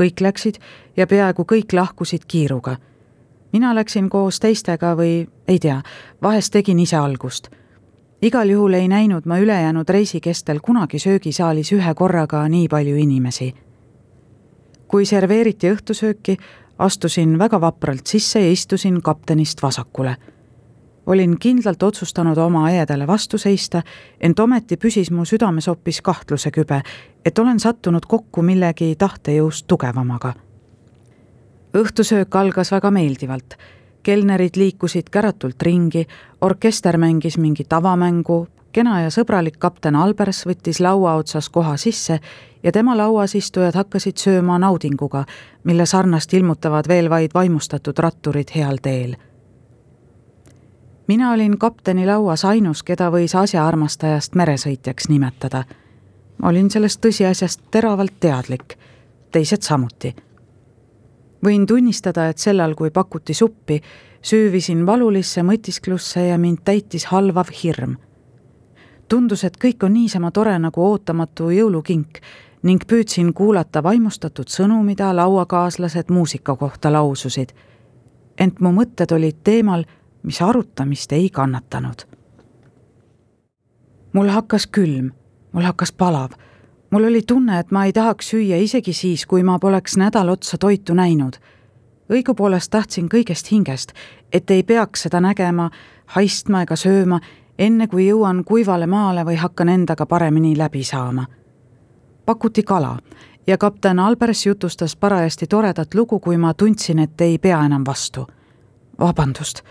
Kõik 0.00 0.20
läksid 0.20 0.58
ja 0.96 1.06
peaaegu 1.06 1.42
kõik 1.42 1.72
lahkusid 1.72 2.24
kiiruga. 2.28 2.76
mina 3.52 3.74
läksin 3.74 4.08
koos 4.10 4.40
teistega 4.40 4.96
või 4.96 5.28
ei 5.48 5.58
tea, 5.58 5.82
vahest 6.22 6.52
tegin 6.52 6.78
ise 6.78 6.96
algust 6.96 7.48
igal 8.22 8.48
juhul 8.48 8.72
ei 8.72 8.88
näinud 8.88 9.26
ma 9.26 9.38
ülejäänud 9.38 9.88
reisi 9.88 10.20
kestel 10.20 10.60
kunagi 10.60 10.98
söögisaalis 10.98 11.72
ühe 11.72 11.94
korraga 11.94 12.48
nii 12.48 12.68
palju 12.68 12.96
inimesi 12.96 13.54
kui 14.88 15.06
serveeriti 15.06 15.70
õhtusööki, 15.72 16.36
astusin 16.78 17.38
väga 17.38 17.60
vapralt 17.60 18.06
sisse 18.06 18.40
ja 18.40 18.50
istusin 18.52 19.00
kaptenist 19.02 19.62
vasakule. 19.62 20.16
Olin 21.06 21.38
kindlalt 21.38 21.82
otsustanud 21.82 22.38
oma 22.38 22.66
äedale 22.68 23.06
vastu 23.06 23.38
seista, 23.38 23.82
ent 24.20 24.38
ometi 24.38 24.76
püsis 24.76 25.10
mu 25.10 25.24
südames 25.24 25.66
hoopis 25.66 26.02
kahtluse 26.02 26.50
kübe, 26.50 26.82
et 27.24 27.38
olen 27.38 27.60
sattunud 27.60 28.06
kokku 28.06 28.42
millegi 28.42 28.94
tahtejõust 28.98 29.66
tugevamaga. 29.66 30.34
õhtusöök 31.76 32.36
algas 32.36 32.72
väga 32.72 32.90
meeldivalt 32.90 33.56
kelnerid 34.06 34.54
liikusid 34.56 35.08
käratult 35.10 35.62
ringi, 35.62 36.06
orkester 36.40 36.96
mängis 36.96 37.38
mingit 37.42 37.72
avamängu, 37.72 38.46
kena 38.72 39.00
ja 39.02 39.10
sõbralik 39.10 39.56
kapten 39.58 39.96
Albers 39.98 40.44
võttis 40.46 40.78
laua 40.84 41.16
otsas 41.18 41.48
koha 41.50 41.74
sisse 41.76 42.20
ja 42.62 42.72
tema 42.72 42.94
lauas 42.96 43.34
istujad 43.34 43.74
hakkasid 43.74 44.22
sööma 44.22 44.60
naudinguga, 44.62 45.24
mille 45.64 45.86
sarnast 45.90 46.34
ilmutavad 46.38 46.86
veel 46.88 47.10
vaid 47.10 47.34
vaimustatud 47.34 47.98
ratturid 47.98 48.54
heal 48.54 48.78
teel. 48.82 49.16
Mina 51.06 51.32
olin 51.32 51.58
kapteni 51.58 52.06
lauas 52.06 52.44
ainus, 52.44 52.82
keda 52.82 53.10
võis 53.10 53.34
asjaarmastajast 53.34 54.34
meresõitjaks 54.34 55.08
nimetada. 55.08 55.64
olin 56.42 56.70
sellest 56.70 57.00
tõsiasjast 57.00 57.60
teravalt 57.70 58.20
teadlik, 58.20 58.78
teised 59.32 59.62
samuti. 59.62 60.14
võin 61.44 61.66
tunnistada, 61.66 62.28
et 62.28 62.38
sellal, 62.38 62.74
kui 62.74 62.90
pakuti 62.90 63.34
suppi, 63.34 63.80
süüvisin 64.22 64.86
valulisse 64.86 65.42
mõtisklusse 65.42 66.20
ja 66.20 66.38
mind 66.38 66.58
täitis 66.64 67.04
halvav 67.04 67.46
hirm 67.62 67.96
tundus, 69.08 69.44
et 69.44 69.56
kõik 69.56 69.84
on 69.86 69.94
niisama 69.94 70.30
tore 70.30 70.56
nagu 70.58 70.82
ootamatu 70.82 71.50
jõulukink 71.54 72.20
ning 72.66 72.82
püüdsin 72.88 73.32
kuulata 73.36 73.82
vaimustatud 73.82 74.50
sõnu, 74.50 74.80
mida 74.82 75.12
lauakaaslased 75.16 76.10
muusika 76.10 76.56
kohta 76.56 76.92
laususid. 76.92 77.52
ent 78.38 78.60
mu 78.60 78.72
mõtted 78.72 79.12
olid 79.12 79.36
teemal, 79.44 79.84
mis 80.26 80.42
arutamist 80.42 81.12
ei 81.12 81.30
kannatanud. 81.30 82.06
mul 84.12 84.28
hakkas 84.28 84.66
külm, 84.66 85.10
mul 85.52 85.62
hakkas 85.62 85.92
palav, 85.92 86.30
mul 86.90 87.04
oli 87.04 87.22
tunne, 87.22 87.58
et 87.58 87.70
ma 87.70 87.84
ei 87.84 87.92
tahaks 87.92 88.30
süüa 88.30 88.56
isegi 88.56 88.92
siis, 88.92 89.26
kui 89.26 89.42
ma 89.42 89.58
poleks 89.58 89.96
nädal 89.96 90.28
otsa 90.28 90.58
toitu 90.58 90.94
näinud. 90.94 91.36
õigupoolest 92.12 92.70
tahtsin 92.70 93.08
kõigest 93.08 93.50
hingest, 93.50 93.92
et 94.32 94.50
ei 94.50 94.62
peaks 94.62 95.02
seda 95.02 95.20
nägema, 95.20 95.70
haistma 96.06 96.62
ega 96.62 96.76
sööma 96.76 97.20
enne 97.58 97.86
kui 97.88 98.08
jõuan 98.08 98.44
kuivale 98.44 98.86
maale 98.86 99.24
või 99.24 99.36
hakkan 99.36 99.68
endaga 99.68 100.06
paremini 100.06 100.58
läbi 100.58 100.84
saama. 100.84 101.26
pakuti 102.26 102.62
kala 102.62 102.98
ja 103.46 103.58
kapten 103.58 103.98
Albers 103.98 104.46
jutustas 104.46 104.96
parajasti 104.96 105.46
toredat 105.46 105.94
lugu, 105.94 106.20
kui 106.20 106.36
ma 106.36 106.54
tundsin, 106.54 106.98
et 106.98 107.20
ei 107.20 107.38
pea 107.38 107.64
enam 107.64 107.84
vastu. 107.86 108.26
vabandust, 109.00 109.62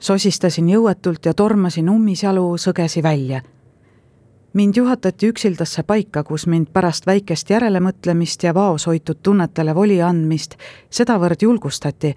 sosistasin 0.00 0.68
jõuetult 0.68 1.26
ja 1.26 1.34
tormasin 1.34 1.90
ummisjalu 1.90 2.56
sõgesi 2.58 3.02
välja. 3.02 3.42
mind 4.52 4.76
juhatati 4.76 5.28
üksildasse 5.28 5.82
paika, 5.82 6.24
kus 6.24 6.46
mind 6.46 6.66
pärast 6.72 7.06
väikest 7.06 7.50
järelemõtlemist 7.50 8.42
ja 8.42 8.54
vaoshoitud 8.54 9.16
tunnetele 9.22 9.74
voli 9.74 10.02
andmist 10.02 10.56
sedavõrd 10.90 11.42
julgustati, 11.42 12.14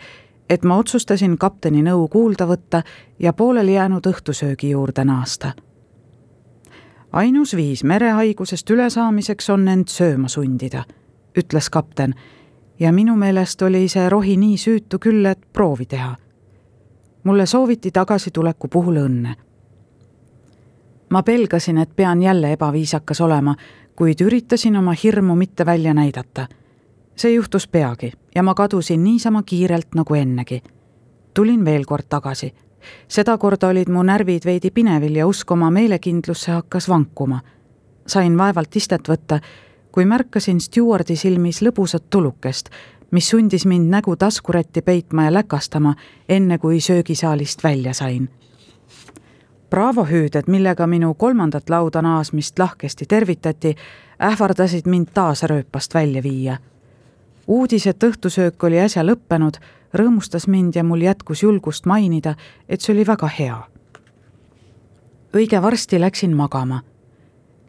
et 0.50 0.63
ma 0.63 0.78
otsustasin 0.78 1.38
kapteni 1.38 1.84
nõu 1.84 2.08
kuulda 2.08 2.48
võtta 2.48 2.82
ja 3.19 3.34
pooleli 3.34 3.74
jäänud 3.74 4.08
õhtusöögi 4.08 4.69
juurde 4.69 5.06
naasta. 5.06 5.52
ainus 7.12 7.56
viis 7.56 7.84
merehaigusest 7.84 8.69
ülesaamiseks 8.69 9.50
on 9.50 9.67
end 9.67 9.88
sööma 9.88 10.28
sundida, 10.28 10.84
ütles 11.38 11.69
kapten 11.69 12.15
ja 12.80 12.91
minu 12.91 13.15
meelest 13.15 13.62
oli 13.62 13.88
see 13.88 14.10
rohi 14.10 14.38
nii 14.38 14.58
süütu 14.58 15.00
küll, 15.00 15.26
et 15.26 15.39
proovi 15.54 15.86
teha. 15.86 16.15
Mulle 17.23 17.45
sooviti 17.45 17.91
tagasituleku 17.91 18.67
puhul 18.67 18.95
õnne. 18.95 19.36
ma 21.09 21.23
pelgasin, 21.23 21.77
et 21.77 21.95
pean 21.95 22.21
jälle 22.21 22.51
ebaviisakas 22.51 23.21
olema, 23.21 23.55
kuid 23.95 24.21
üritasin 24.21 24.77
oma 24.77 24.93
hirmu 25.03 25.36
mitte 25.36 25.65
välja 25.65 25.93
näidata 25.93 26.47
see 27.15 27.33
juhtus 27.33 27.67
peagi 27.67 28.12
ja 28.36 28.43
ma 28.43 28.53
kadusin 28.53 29.03
niisama 29.03 29.43
kiirelt 29.43 29.95
nagu 29.95 30.13
ennegi. 30.13 30.63
tulin 31.33 31.65
veel 31.65 31.86
kord 31.86 32.05
tagasi. 32.09 32.53
sedakorda 33.07 33.67
olid 33.67 33.89
mu 33.89 34.03
närvid 34.03 34.45
veidi 34.45 34.71
pinevil 34.71 35.15
ja 35.15 35.27
usk 35.27 35.51
oma 35.51 35.71
meelekindlusse 35.71 36.51
hakkas 36.51 36.89
vankuma. 36.89 37.39
sain 38.07 38.38
vaevalt 38.38 38.75
istet 38.75 39.09
võtta, 39.09 39.39
kui 39.91 40.05
märkasin 40.05 40.62
stjuardi 40.62 41.15
silmis 41.15 41.62
lõbusat 41.62 42.03
tulukest, 42.09 42.69
mis 43.13 43.30
sundis 43.30 43.65
mind 43.65 43.89
nägu 43.89 44.15
taskurätti 44.15 44.82
peitma 44.82 45.23
ja 45.23 45.34
läkastama, 45.34 45.95
enne 46.30 46.58
kui 46.58 46.82
söögisaalist 46.82 47.63
välja 47.63 47.93
sain. 47.93 48.30
braavohüüded, 49.69 50.43
millega 50.47 50.88
minu 50.88 51.13
kolmandat 51.13 51.69
lauda 51.69 52.02
naasmist 52.02 52.60
lahkesti 52.60 53.06
tervitati, 53.06 53.76
ähvardasid 54.21 54.86
mind 54.86 55.08
taas 55.13 55.43
rööpast 55.43 55.93
välja 55.93 56.23
viia. 56.23 56.58
uudis, 57.47 57.88
et 57.88 58.04
õhtusöök 58.04 58.63
oli 58.63 58.80
äsja 58.80 59.04
lõppenud, 59.04 59.58
rõõmustas 59.93 60.47
mind 60.47 60.76
ja 60.76 60.84
mul 60.84 61.02
jätkus 61.02 61.43
julgust 61.43 61.86
mainida, 61.86 62.36
et 62.69 62.82
see 62.82 62.93
oli 62.93 63.08
väga 63.08 63.28
hea. 63.28 63.63
õige 65.34 65.62
varsti 65.62 65.99
läksin 65.99 66.36
magama 66.36 66.82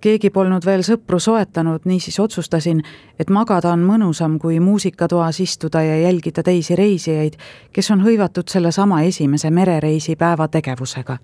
keegi 0.04 0.30
polnud 0.30 0.64
veel 0.66 0.82
sõpru 0.84 1.18
soetanud, 1.22 1.86
niisiis 1.88 2.18
otsustasin, 2.20 2.82
et 3.20 3.30
magada 3.32 3.72
on 3.72 3.84
mõnusam, 3.86 4.36
kui 4.42 4.58
muusikatoas 4.60 5.40
istuda 5.40 5.82
ja 5.84 5.96
jälgida 6.02 6.44
teisi 6.44 6.76
reisijaid, 6.76 7.38
kes 7.72 7.90
on 7.94 8.04
hõivatud 8.04 8.50
sellesama 8.52 9.02
esimese 9.08 9.50
merereisi 9.50 10.16
päeva 10.20 10.48
tegevusega. 10.48 11.18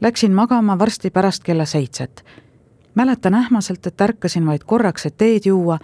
Läksin 0.00 0.34
magama 0.36 0.78
varsti 0.78 1.10
pärast 1.10 1.42
kella 1.42 1.64
seitset. 1.64 2.24
mäletan 2.94 3.34
ähmaselt, 3.34 3.86
et 3.86 4.00
ärkasin 4.00 4.46
vaid 4.46 4.64
korraks, 4.64 5.06
et 5.06 5.16
teed 5.16 5.46
juua, 5.46 5.78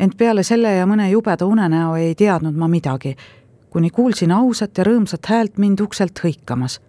ent 0.00 0.16
peale 0.16 0.42
selle 0.42 0.72
ja 0.72 0.86
mõne 0.86 1.10
jubeda 1.10 1.46
unenäo 1.46 1.96
ei 1.96 2.14
teadnud 2.14 2.54
ma 2.54 2.68
midagi, 2.68 3.16
kuni 3.70 3.90
kuulsin 3.90 4.32
ausat 4.32 4.78
ja 4.78 4.84
rõõmsat 4.84 5.26
häält 5.28 5.58
mind 5.58 5.80
ukselt 5.80 6.20
hõikamas 6.24 6.80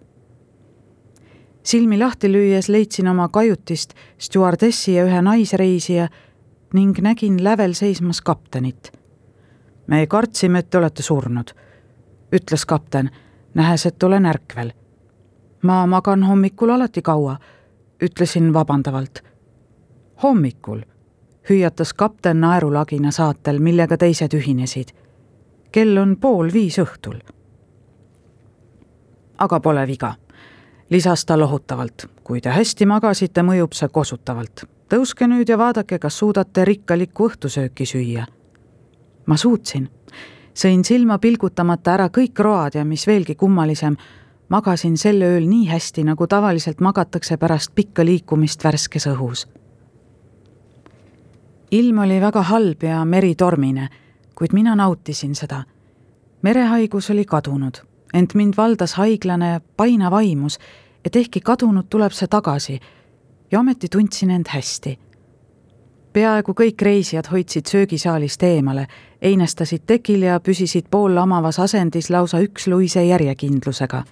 silmi 1.66 1.98
lahti 1.98 2.32
lüües 2.32 2.68
leidsin 2.68 3.08
oma 3.08 3.28
kajutist 3.28 3.94
stjuardessi 4.18 4.94
ja 4.94 5.04
ühe 5.04 5.22
naisreisija 5.22 6.08
ning 6.74 6.98
nägin 7.02 7.44
lävel 7.44 7.74
seismas 7.74 8.20
kaptenit. 8.20 8.92
me 9.86 10.06
kartsime, 10.06 10.58
et 10.58 10.70
te 10.70 10.78
olete 10.78 11.02
surnud, 11.02 11.50
ütles 12.32 12.66
kapten, 12.66 13.10
nähes, 13.54 13.86
et 13.86 14.02
olen 14.02 14.26
ärkvel. 14.26 14.72
ma 15.62 15.86
magan 15.86 16.22
hommikul 16.22 16.70
alati 16.70 17.02
kaua, 17.02 17.36
ütlesin 18.02 18.52
vabandavalt. 18.52 19.24
hommikul, 20.22 20.80
hüüatas 21.50 21.94
kapten 21.94 22.40
naerulagina 22.40 23.10
saatel, 23.10 23.58
millega 23.58 23.96
teised 23.96 24.34
ühinesid. 24.34 24.94
kell 25.72 25.96
on 25.96 26.16
pool 26.16 26.52
viis 26.52 26.78
õhtul. 26.78 27.18
aga 29.38 29.60
pole 29.60 29.86
viga 29.86 30.14
lisas 30.90 31.24
ta 31.24 31.38
lohutavalt. 31.38 32.06
kui 32.24 32.40
te 32.40 32.50
hästi 32.50 32.86
magasite, 32.86 33.42
mõjub 33.42 33.72
see 33.72 33.88
kosutavalt. 33.88 34.64
tõuske 34.88 35.26
nüüd 35.26 35.48
ja 35.48 35.58
vaadake, 35.58 35.98
kas 35.98 36.18
suudate 36.18 36.64
rikkalikku 36.64 37.28
õhtusööki 37.28 37.86
süüa. 37.86 38.26
ma 39.26 39.36
suutsin. 39.36 39.88
sõin 40.54 40.84
silma 40.84 41.18
pilgutamata 41.18 41.94
ära 41.94 42.08
kõik 42.08 42.38
road 42.38 42.74
ja 42.74 42.84
mis 42.84 43.06
veelgi 43.06 43.34
kummalisem, 43.34 43.96
magasin 44.48 44.96
sel 44.96 45.22
ööl 45.22 45.48
nii 45.48 45.68
hästi, 45.68 46.04
nagu 46.04 46.26
tavaliselt 46.26 46.80
magatakse 46.80 47.36
pärast 47.36 47.74
pikka 47.74 48.04
liikumist 48.04 48.64
värskes 48.64 49.06
õhus. 49.06 49.46
ilm 51.70 51.98
oli 51.98 52.20
väga 52.20 52.42
halb 52.42 52.82
ja 52.82 53.04
meri 53.04 53.34
tormine, 53.34 53.88
kuid 54.34 54.52
mina 54.52 54.76
nautisin 54.76 55.34
seda. 55.34 55.64
merehaigus 56.42 57.10
oli 57.10 57.24
kadunud 57.24 57.95
ent 58.14 58.34
mind 58.34 58.54
valdas 58.56 58.94
haiglane 58.94 59.60
painav 59.76 60.12
aimus, 60.12 60.58
et 61.04 61.16
ehkki 61.16 61.40
kadunud, 61.40 61.86
tuleb 61.90 62.12
see 62.12 62.28
tagasi 62.28 62.80
ja 63.50 63.60
ometi 63.60 63.88
tundsin 63.88 64.30
end 64.30 64.46
hästi. 64.48 64.98
peaaegu 66.12 66.52
kõik 66.52 66.82
reisijad 66.82 67.26
hoidsid 67.30 67.66
söögisaalist 67.68 68.42
eemale, 68.42 68.86
einestasid 69.22 69.82
tekil 69.86 70.22
ja 70.22 70.40
püsisid 70.40 70.86
poollamavas 70.90 71.58
asendis 71.58 72.10
lausa 72.10 72.40
üksluise 72.40 73.04
järjekindlusega. 73.04 74.04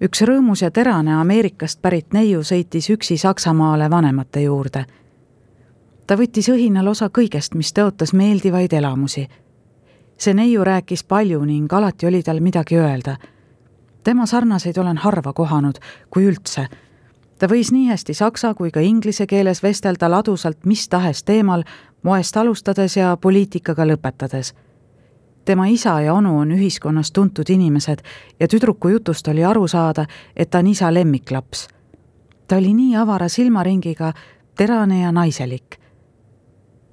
üks 0.00 0.22
rõõmus 0.22 0.62
ja 0.62 0.70
terane 0.70 1.14
Ameerikast 1.14 1.82
pärit 1.82 2.12
neiu 2.12 2.40
sõitis 2.40 2.90
üksi 2.90 3.16
Saksamaale 3.16 3.90
vanemate 3.90 4.40
juurde. 4.40 4.84
ta 6.06 6.16
võttis 6.16 6.48
õhinal 6.48 6.88
osa 6.88 7.08
kõigest, 7.08 7.54
mis 7.54 7.72
tõotas 7.72 8.12
meeldivaid 8.12 8.72
elamusi 8.72 9.28
see 10.22 10.34
neiu 10.34 10.64
rääkis 10.64 11.04
palju 11.04 11.44
ning 11.44 11.72
alati 11.72 12.06
oli 12.06 12.22
tal 12.22 12.40
midagi 12.40 12.78
öelda. 12.78 13.16
tema 14.04 14.26
sarnaseid 14.26 14.78
olen 14.78 14.96
harva 14.96 15.32
kohanud, 15.32 15.78
kui 16.10 16.26
üldse. 16.26 16.66
ta 17.38 17.46
võis 17.46 17.72
nii 17.72 17.88
hästi 17.88 18.14
saksa 18.14 18.54
kui 18.54 18.70
ka 18.70 18.80
inglise 18.80 19.26
keeles 19.26 19.62
vestelda 19.62 20.10
ladusalt 20.10 20.66
mis 20.66 20.88
tahes 20.88 21.24
teemal, 21.24 21.64
moest 22.02 22.36
alustades 22.36 22.96
ja 22.96 23.16
poliitikaga 23.16 23.86
lõpetades. 23.86 24.54
tema 25.44 25.66
isa 25.66 26.00
ja 26.00 26.14
onu 26.14 26.38
on 26.38 26.50
ühiskonnas 26.50 27.12
tuntud 27.12 27.50
inimesed 27.50 28.02
ja 28.40 28.48
tüdruku 28.48 28.88
jutust 28.88 29.28
oli 29.28 29.44
aru 29.44 29.68
saada, 29.68 30.06
et 30.36 30.50
ta 30.50 30.58
on 30.58 30.66
isa 30.66 30.94
lemmiklaps. 30.94 31.68
ta 32.48 32.56
oli 32.56 32.74
nii 32.74 32.96
avara 32.96 33.28
silmaringiga, 33.28 34.12
terane 34.56 35.00
ja 35.00 35.12
naiselik 35.12 35.81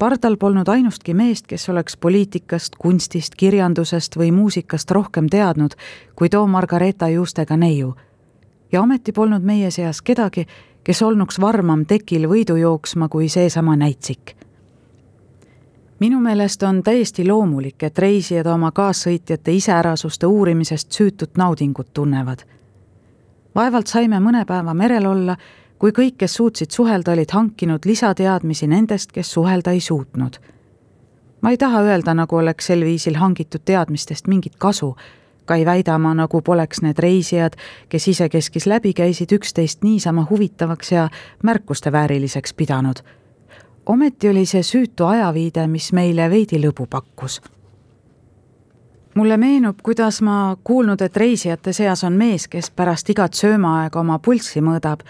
pardal 0.00 0.36
polnud 0.40 0.68
ainustki 0.68 1.14
meest, 1.14 1.46
kes 1.46 1.68
oleks 1.68 1.96
poliitikast, 2.00 2.76
kunstist, 2.80 3.34
kirjandusest 3.36 4.16
või 4.16 4.30
muusikast 4.32 4.90
rohkem 4.96 5.28
teadnud 5.28 5.76
kui 6.16 6.32
too 6.32 6.46
Margareeta 6.46 7.08
juustega 7.08 7.56
neiu. 7.56 7.94
ja 8.72 8.82
ometi 8.82 9.12
polnud 9.12 9.42
meie 9.42 9.70
seas 9.70 10.02
kedagi, 10.02 10.46
kes 10.84 11.02
olnuks 11.02 11.40
varmam 11.40 11.84
tekil 11.86 12.28
võidu 12.28 12.56
jooksma 12.56 13.08
kui 13.08 13.28
seesama 13.28 13.76
näitsik. 13.76 14.36
minu 16.00 16.20
meelest 16.20 16.62
on 16.62 16.82
täiesti 16.82 17.28
loomulik, 17.28 17.82
et 17.82 17.98
reisijad 17.98 18.46
oma 18.46 18.72
kaassõitjate 18.72 19.52
iseärasuste 19.52 20.26
uurimisest 20.26 20.92
süütut 20.92 21.36
naudingut 21.36 21.92
tunnevad. 21.92 22.38
vaevalt 23.54 23.86
saime 23.86 24.20
mõne 24.20 24.44
päeva 24.46 24.74
merel 24.74 25.06
olla 25.06 25.36
kui 25.80 25.94
kõik, 25.96 26.18
kes 26.20 26.34
suutsid 26.36 26.70
suhelda, 26.70 27.14
olid 27.16 27.32
hankinud 27.32 27.86
lisateadmisi 27.88 28.68
nendest, 28.68 29.12
kes 29.12 29.32
suhelda 29.32 29.72
ei 29.72 29.80
suutnud. 29.80 30.36
ma 31.40 31.50
ei 31.50 31.56
taha 31.56 31.80
öelda, 31.80 32.14
nagu 32.14 32.36
oleks 32.36 32.66
sel 32.66 32.84
viisil 32.84 33.16
hangitud 33.16 33.64
teadmistest 33.64 34.26
mingit 34.28 34.56
kasu, 34.58 34.96
ka 35.44 35.56
ei 35.56 35.64
väida 35.64 35.98
ma, 35.98 36.12
nagu 36.14 36.42
poleks 36.42 36.82
need 36.82 36.98
reisijad, 36.98 37.56
kes 37.88 38.08
isekeskis 38.08 38.66
läbi 38.66 38.92
käisid, 38.92 39.32
üksteist 39.32 39.82
niisama 39.82 40.26
huvitavaks 40.30 40.92
ja 40.92 41.08
märkuste 41.42 41.92
vääriliseks 41.92 42.54
pidanud. 42.54 43.00
ometi 43.86 44.28
oli 44.28 44.46
see 44.46 44.62
süütu 44.62 45.06
ajaviide, 45.06 45.66
mis 45.66 45.92
meile 45.92 46.30
veidi 46.30 46.60
lõbu 46.60 46.86
pakkus 46.86 47.40
mulle 49.14 49.36
meenub, 49.36 49.78
kuidas 49.82 50.22
ma 50.22 50.56
kuulnud, 50.64 51.00
et 51.00 51.16
reisijate 51.16 51.72
seas 51.72 52.04
on 52.04 52.12
mees, 52.12 52.48
kes 52.48 52.70
pärast 52.70 53.10
igat 53.10 53.34
söömaaega 53.34 54.00
oma 54.00 54.18
pulssi 54.18 54.60
mõõdab 54.60 55.02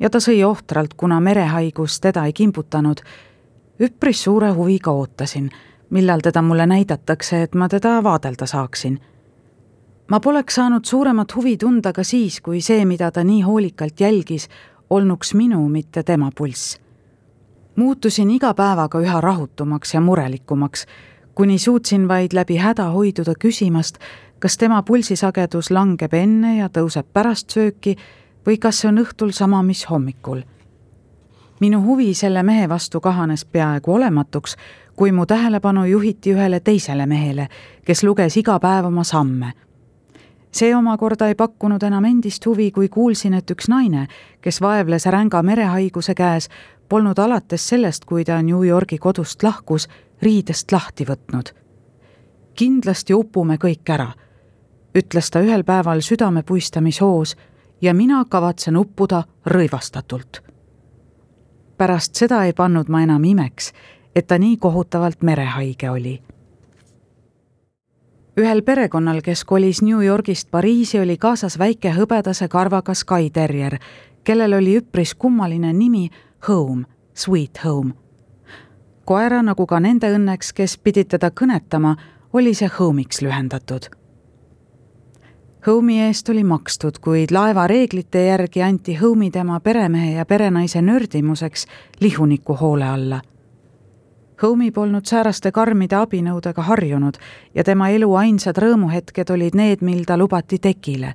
ja 0.00 0.10
ta 0.10 0.20
sõi 0.20 0.42
ohtralt, 0.44 0.94
kuna 0.94 1.20
merehaigus 1.20 2.00
teda 2.00 2.24
ei 2.24 2.32
kimbutanud. 2.32 3.00
üpris 3.80 4.22
suure 4.22 4.50
huviga 4.50 4.90
ootasin, 4.90 5.50
millal 5.90 6.20
teda 6.20 6.42
mulle 6.42 6.66
näidatakse, 6.66 7.42
et 7.42 7.54
ma 7.54 7.68
teda 7.68 8.02
vaadelda 8.02 8.46
saaksin. 8.46 9.00
ma 10.10 10.20
poleks 10.20 10.54
saanud 10.54 10.84
suuremat 10.84 11.34
huvi 11.34 11.56
tunda 11.56 11.92
ka 11.92 12.04
siis, 12.04 12.40
kui 12.40 12.60
see, 12.60 12.84
mida 12.84 13.10
ta 13.10 13.24
nii 13.24 13.42
hoolikalt 13.42 14.00
jälgis, 14.00 14.48
olnuks 14.90 15.34
minu, 15.34 15.68
mitte 15.68 16.02
tema 16.02 16.30
pulss. 16.38 16.80
muutusin 17.76 18.30
iga 18.30 18.54
päevaga 18.54 19.00
üha 19.00 19.20
rahutumaks 19.20 19.94
ja 19.94 20.00
murelikumaks, 20.00 20.86
kuni 21.34 21.58
suutsin 21.58 22.08
vaid 22.08 22.32
läbi 22.32 22.56
häda 22.56 22.84
hoiduda 22.84 23.32
küsimast, 23.38 23.98
kas 24.38 24.56
tema 24.58 24.82
pulsisagedus 24.82 25.70
langeb 25.70 26.14
enne 26.14 26.56
ja 26.56 26.68
tõuseb 26.68 27.06
pärast 27.12 27.50
sööki 27.50 27.96
või 28.46 28.58
kas 28.58 28.80
see 28.80 28.88
on 28.88 28.98
õhtul 29.04 29.32
sama, 29.32 29.62
mis 29.62 29.90
hommikul. 29.90 30.42
minu 31.60 31.82
huvi 31.82 32.14
selle 32.14 32.42
mehe 32.42 32.68
vastu 32.68 33.00
kahanes 33.00 33.44
peaaegu 33.44 33.94
olematuks, 33.94 34.56
kui 34.96 35.12
mu 35.12 35.26
tähelepanu 35.26 35.84
juhiti 35.84 36.32
ühele 36.34 36.60
teisele 36.60 37.06
mehele, 37.06 37.48
kes 37.84 38.02
luges 38.02 38.36
iga 38.36 38.58
päev 38.60 38.86
oma 38.86 39.04
samme. 39.04 39.52
see 40.52 40.74
omakorda 40.76 41.28
ei 41.28 41.34
pakkunud 41.34 41.82
enam 41.82 42.04
endist 42.04 42.46
huvi, 42.46 42.70
kui 42.70 42.88
kuulsin, 42.88 43.34
et 43.34 43.50
üks 43.50 43.68
naine, 43.68 44.06
kes 44.40 44.60
vaevles 44.60 45.06
ränga 45.06 45.42
merehaiguse 45.42 46.14
käes, 46.14 46.48
polnud 46.88 47.18
alates 47.18 47.68
sellest, 47.68 48.04
kui 48.04 48.24
ta 48.24 48.42
New 48.42 48.62
Yorgi 48.64 48.98
kodust 48.98 49.42
lahkus, 49.42 49.88
riidest 50.22 50.72
lahti 50.72 51.04
võtnud. 51.04 51.52
kindlasti 52.54 53.14
upume 53.14 53.54
kõik 53.54 53.90
ära, 53.90 54.08
ütles 54.94 55.30
ta 55.30 55.40
ühel 55.40 55.64
päeval 55.64 56.00
südamepuistamishoos 56.02 57.36
ja 57.80 57.94
mina 57.94 58.24
kavatsen 58.28 58.76
uppuda 58.76 59.22
rõivastatult. 59.46 60.42
pärast 61.78 62.14
seda 62.14 62.44
ei 62.44 62.52
pannud 62.52 62.88
ma 62.88 63.02
enam 63.02 63.24
imeks, 63.24 63.72
et 64.14 64.26
ta 64.26 64.38
nii 64.38 64.56
kohutavalt 64.56 65.22
merehaige 65.22 65.90
oli. 65.90 66.22
ühel 68.40 68.62
perekonnal, 68.62 69.20
kes 69.22 69.44
kolis 69.44 69.82
New 69.82 70.06
Yorgist 70.06 70.50
Pariisi, 70.50 71.00
oli 71.00 71.16
kaasas 71.16 71.58
väike 71.58 71.90
hõbedase 71.90 72.48
karvaga 72.48 72.94
Sky 72.94 73.30
Terrier, 73.32 73.78
kellel 74.24 74.52
oli 74.52 74.78
üpris 74.78 75.14
kummaline 75.14 75.72
nimi 75.72 76.10
Home, 76.48 76.84
Sweet 77.14 77.64
Home. 77.64 77.92
koera, 79.04 79.42
nagu 79.42 79.66
ka 79.66 79.80
nende 79.80 80.14
õnneks, 80.14 80.52
kes 80.54 80.78
pidid 80.78 81.08
teda 81.08 81.30
kõnetama, 81.30 81.96
oli 82.32 82.54
see 82.54 82.68
Home'iks 82.78 83.22
lühendatud 83.22 83.97
Home'i 85.68 86.00
eest 86.00 86.28
oli 86.28 86.44
makstud, 86.44 86.96
kuid 87.00 87.28
laeva 87.30 87.66
reeglite 87.66 88.22
järgi 88.24 88.62
anti 88.62 88.94
Home'i 88.96 89.30
tema 89.30 89.60
peremehe 89.60 90.14
ja 90.14 90.24
perenaise 90.26 90.80
nördimuseks 90.82 91.66
lihuniku 92.00 92.54
hoole 92.56 92.84
alla. 92.88 93.20
Home'i 94.42 94.70
polnud 94.70 95.04
sääraste 95.04 95.52
karmide 95.52 95.98
abinõudega 96.00 96.64
harjunud 96.70 97.20
ja 97.54 97.64
tema 97.64 97.90
elu 97.92 98.08
ainsad 98.14 98.56
rõõmuhetked 98.64 99.34
olid 99.34 99.60
need, 99.60 99.84
mil 99.84 100.04
ta 100.08 100.16
lubati 100.16 100.58
tekile. 100.58 101.14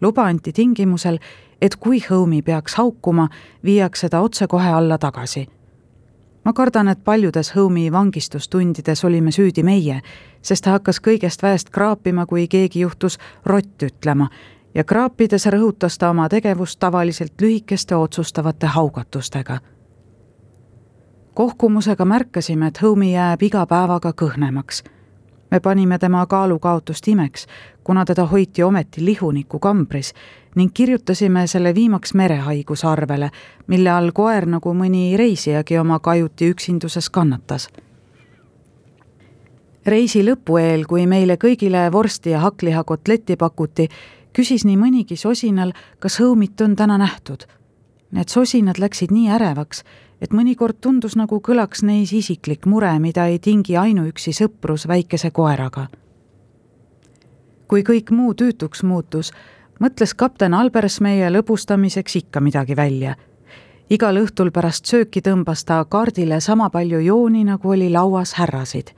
luba 0.00 0.24
anti 0.24 0.52
tingimusel, 0.52 1.18
et 1.62 1.76
kui 1.76 2.04
Home'i 2.10 2.42
peaks 2.42 2.74
haukuma, 2.74 3.28
viiakse 3.64 4.08
ta 4.08 4.20
otsekohe 4.20 4.68
alla 4.68 4.98
tagasi 4.98 5.48
ma 6.46 6.52
kardan, 6.52 6.88
et 6.88 7.04
paljudes 7.04 7.56
Home'i 7.56 7.92
vangistustundides 7.92 9.04
olime 9.04 9.32
süüdi 9.34 9.64
meie, 9.66 10.00
sest 10.42 10.64
ta 10.64 10.76
hakkas 10.76 11.00
kõigest 11.02 11.42
väest 11.42 11.72
kraapima, 11.74 12.26
kui 12.26 12.46
keegi 12.46 12.84
juhtus 12.84 13.18
rott 13.44 13.82
ütlema 13.82 14.28
ja 14.74 14.84
kraapides 14.84 15.48
rõhutas 15.50 15.98
ta 15.98 16.12
oma 16.14 16.28
tegevust 16.28 16.78
tavaliselt 16.78 17.40
lühikeste 17.40 17.96
otsustavate 17.96 18.66
haugatustega. 18.66 19.58
kohkumusega 21.34 22.04
märkasime, 22.04 22.66
et 22.66 22.82
Home'i 22.82 23.12
jääb 23.12 23.42
iga 23.42 23.66
päevaga 23.66 24.12
kõhnemaks. 24.12 24.84
me 25.50 25.60
panime 25.60 25.98
tema 25.98 26.26
kaalukaotust 26.26 27.08
imeks, 27.08 27.46
kuna 27.86 28.04
teda 28.04 28.24
hoiti 28.26 28.62
ometi 28.62 29.04
lihuniku 29.04 29.58
kambris 29.58 30.12
ning 30.54 30.70
kirjutasime 30.74 31.46
selle 31.46 31.74
viimaks 31.74 32.14
merehaiguse 32.14 32.86
arvele, 32.86 33.30
mille 33.66 33.90
all 33.90 34.10
koer 34.10 34.46
nagu 34.50 34.72
mõni 34.74 35.12
reisijagi 35.16 35.78
oma 35.78 35.98
kajuti 36.02 36.48
üksinduses 36.50 37.10
kannatas. 37.10 37.68
reisi 39.86 40.24
lõpu 40.26 40.58
eel, 40.58 40.82
kui 40.90 41.06
meile 41.06 41.36
kõigile 41.36 41.92
vorsti 41.92 42.30
ja 42.30 42.40
hakklihakotleti 42.42 43.36
pakuti, 43.36 43.86
küsis 44.32 44.64
nii 44.66 44.76
mõnigi 44.76 45.16
sosinal, 45.16 45.70
kas 45.98 46.18
hõumit 46.20 46.60
on 46.60 46.74
täna 46.76 46.98
nähtud. 46.98 47.44
Need 48.10 48.28
sosinad 48.28 48.80
läksid 48.82 49.14
nii 49.14 49.28
ärevaks, 49.30 49.84
et 50.20 50.34
mõnikord 50.34 50.80
tundus, 50.80 51.14
nagu 51.16 51.38
kõlaks 51.38 51.84
neis 51.86 52.12
isiklik 52.12 52.66
mure, 52.66 52.98
mida 52.98 53.28
ei 53.30 53.38
tingi 53.38 53.76
ainuüksi 53.76 54.34
sõprus 54.34 54.88
väikese 54.88 55.30
koeraga. 55.30 55.86
Kui 57.68 57.82
kõik 57.82 58.10
muu 58.14 58.34
tüütuks 58.34 58.82
muutus, 58.86 59.32
mõtles 59.82 60.14
kapten 60.14 60.54
Albers 60.54 61.00
meie 61.00 61.30
lõbustamiseks 61.30 62.16
ikka 62.22 62.40
midagi 62.40 62.76
välja. 62.76 63.16
igal 63.90 64.16
õhtul 64.16 64.50
pärast 64.50 64.86
sööki 64.86 65.20
tõmbas 65.22 65.64
ta 65.64 65.84
kaardile 65.84 66.40
sama 66.40 66.70
palju 66.70 67.00
jooni, 67.00 67.44
nagu 67.44 67.70
oli 67.70 67.90
lauas 67.90 68.34
härrasid. 68.34 68.90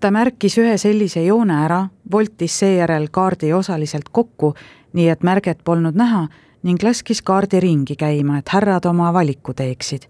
ta 0.00 0.10
märkis 0.10 0.58
ühe 0.58 0.78
sellise 0.78 1.24
joone 1.24 1.64
ära, 1.64 1.88
voltis 2.12 2.58
seejärel 2.58 3.08
kaardi 3.10 3.52
osaliselt 3.52 4.08
kokku, 4.12 4.54
nii 4.92 5.08
et 5.08 5.22
märget 5.22 5.64
polnud 5.64 5.94
näha 5.94 6.28
ning 6.62 6.82
laskis 6.82 7.22
kaardi 7.22 7.60
ringi 7.60 7.96
käima, 7.96 8.38
et 8.38 8.48
härrad 8.48 8.86
oma 8.86 9.12
valiku 9.12 9.54
teeksid 9.54 10.08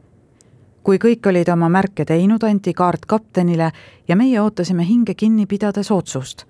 kui 0.82 0.98
kõik 0.98 1.26
olid 1.26 1.48
oma 1.48 1.68
märke 1.68 2.04
teinud, 2.04 2.44
anti 2.44 2.72
kaart 2.72 3.06
kaptenile 3.06 3.72
ja 4.08 4.16
meie 4.16 4.40
ootasime 4.40 4.86
hinge 4.86 5.14
kinni 5.14 5.46
pidades 5.46 5.90
otsust 5.90 6.46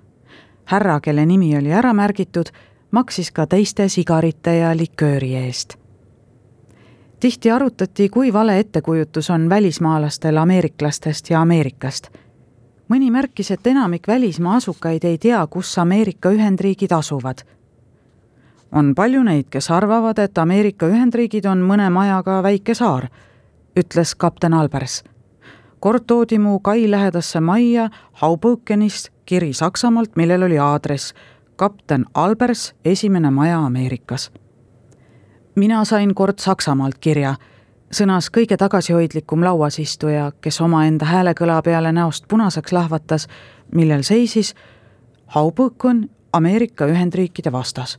härra, 0.67 1.01
kelle 1.01 1.27
nimi 1.27 1.57
oli 1.59 1.73
ära 1.73 1.93
märgitud, 1.93 2.51
maksis 2.91 3.31
ka 3.31 3.47
teiste 3.47 3.89
sigarite 3.89 4.57
ja 4.57 4.77
likööri 4.77 5.35
eest. 5.35 5.77
tihti 7.21 7.51
arutati, 7.51 8.09
kui 8.09 8.33
vale 8.33 8.59
ettekujutus 8.59 9.31
on 9.31 9.49
välismaalastel 9.49 10.37
ameeriklastest 10.37 11.31
ja 11.31 11.41
Ameerikast. 11.41 12.09
mõni 12.89 13.11
märkis, 13.11 13.51
et 13.51 13.67
enamik 13.67 14.09
välismaa 14.09 14.57
asukaid 14.57 15.05
ei 15.05 15.19
tea, 15.19 15.47
kus 15.47 15.79
Ameerika 15.79 16.31
Ühendriigid 16.31 16.93
asuvad. 16.93 17.39
on 18.73 18.95
palju 18.95 19.23
neid, 19.23 19.47
kes 19.51 19.71
arvavad, 19.71 20.19
et 20.19 20.39
Ameerika 20.39 20.87
Ühendriigid 20.87 21.47
on 21.47 21.59
mõne 21.59 21.91
majaga 21.91 22.43
väike 22.43 22.75
saar, 22.75 23.09
ütles 23.77 24.15
kapten 24.15 24.55
Albers 24.55 25.03
kord 25.81 26.03
toodi 26.07 26.39
mu 26.39 26.59
kai 26.61 26.91
lähedasse 26.91 27.41
majja 27.41 27.91
Haubõkenist 28.13 29.11
kiri 29.27 29.53
Saksamaalt, 29.53 30.17
millel 30.17 30.43
oli 30.43 30.59
aadress. 30.59 31.15
Kapten 31.57 32.05
Albers, 32.15 32.75
esimene 32.85 33.31
maja 33.31 33.59
Ameerikas. 33.59 34.31
mina 35.55 35.85
sain 35.85 36.15
kord 36.15 36.39
Saksamaalt 36.39 36.99
kirja, 37.01 37.35
sõnas 37.93 38.31
kõige 38.31 38.57
tagasihoidlikum 38.57 39.45
lauasistuja, 39.45 40.33
kes 40.41 40.61
omaenda 40.61 41.05
häälekõla 41.05 41.63
peale 41.63 41.93
näost 41.93 42.25
punaseks 42.29 42.73
lahvatas, 42.73 43.29
millel 43.75 44.03
seisis 44.03 44.55
Haubõken 45.27 46.11
Ameerika 46.33 46.87
Ühendriikide 46.87 47.53
vastas 47.53 47.99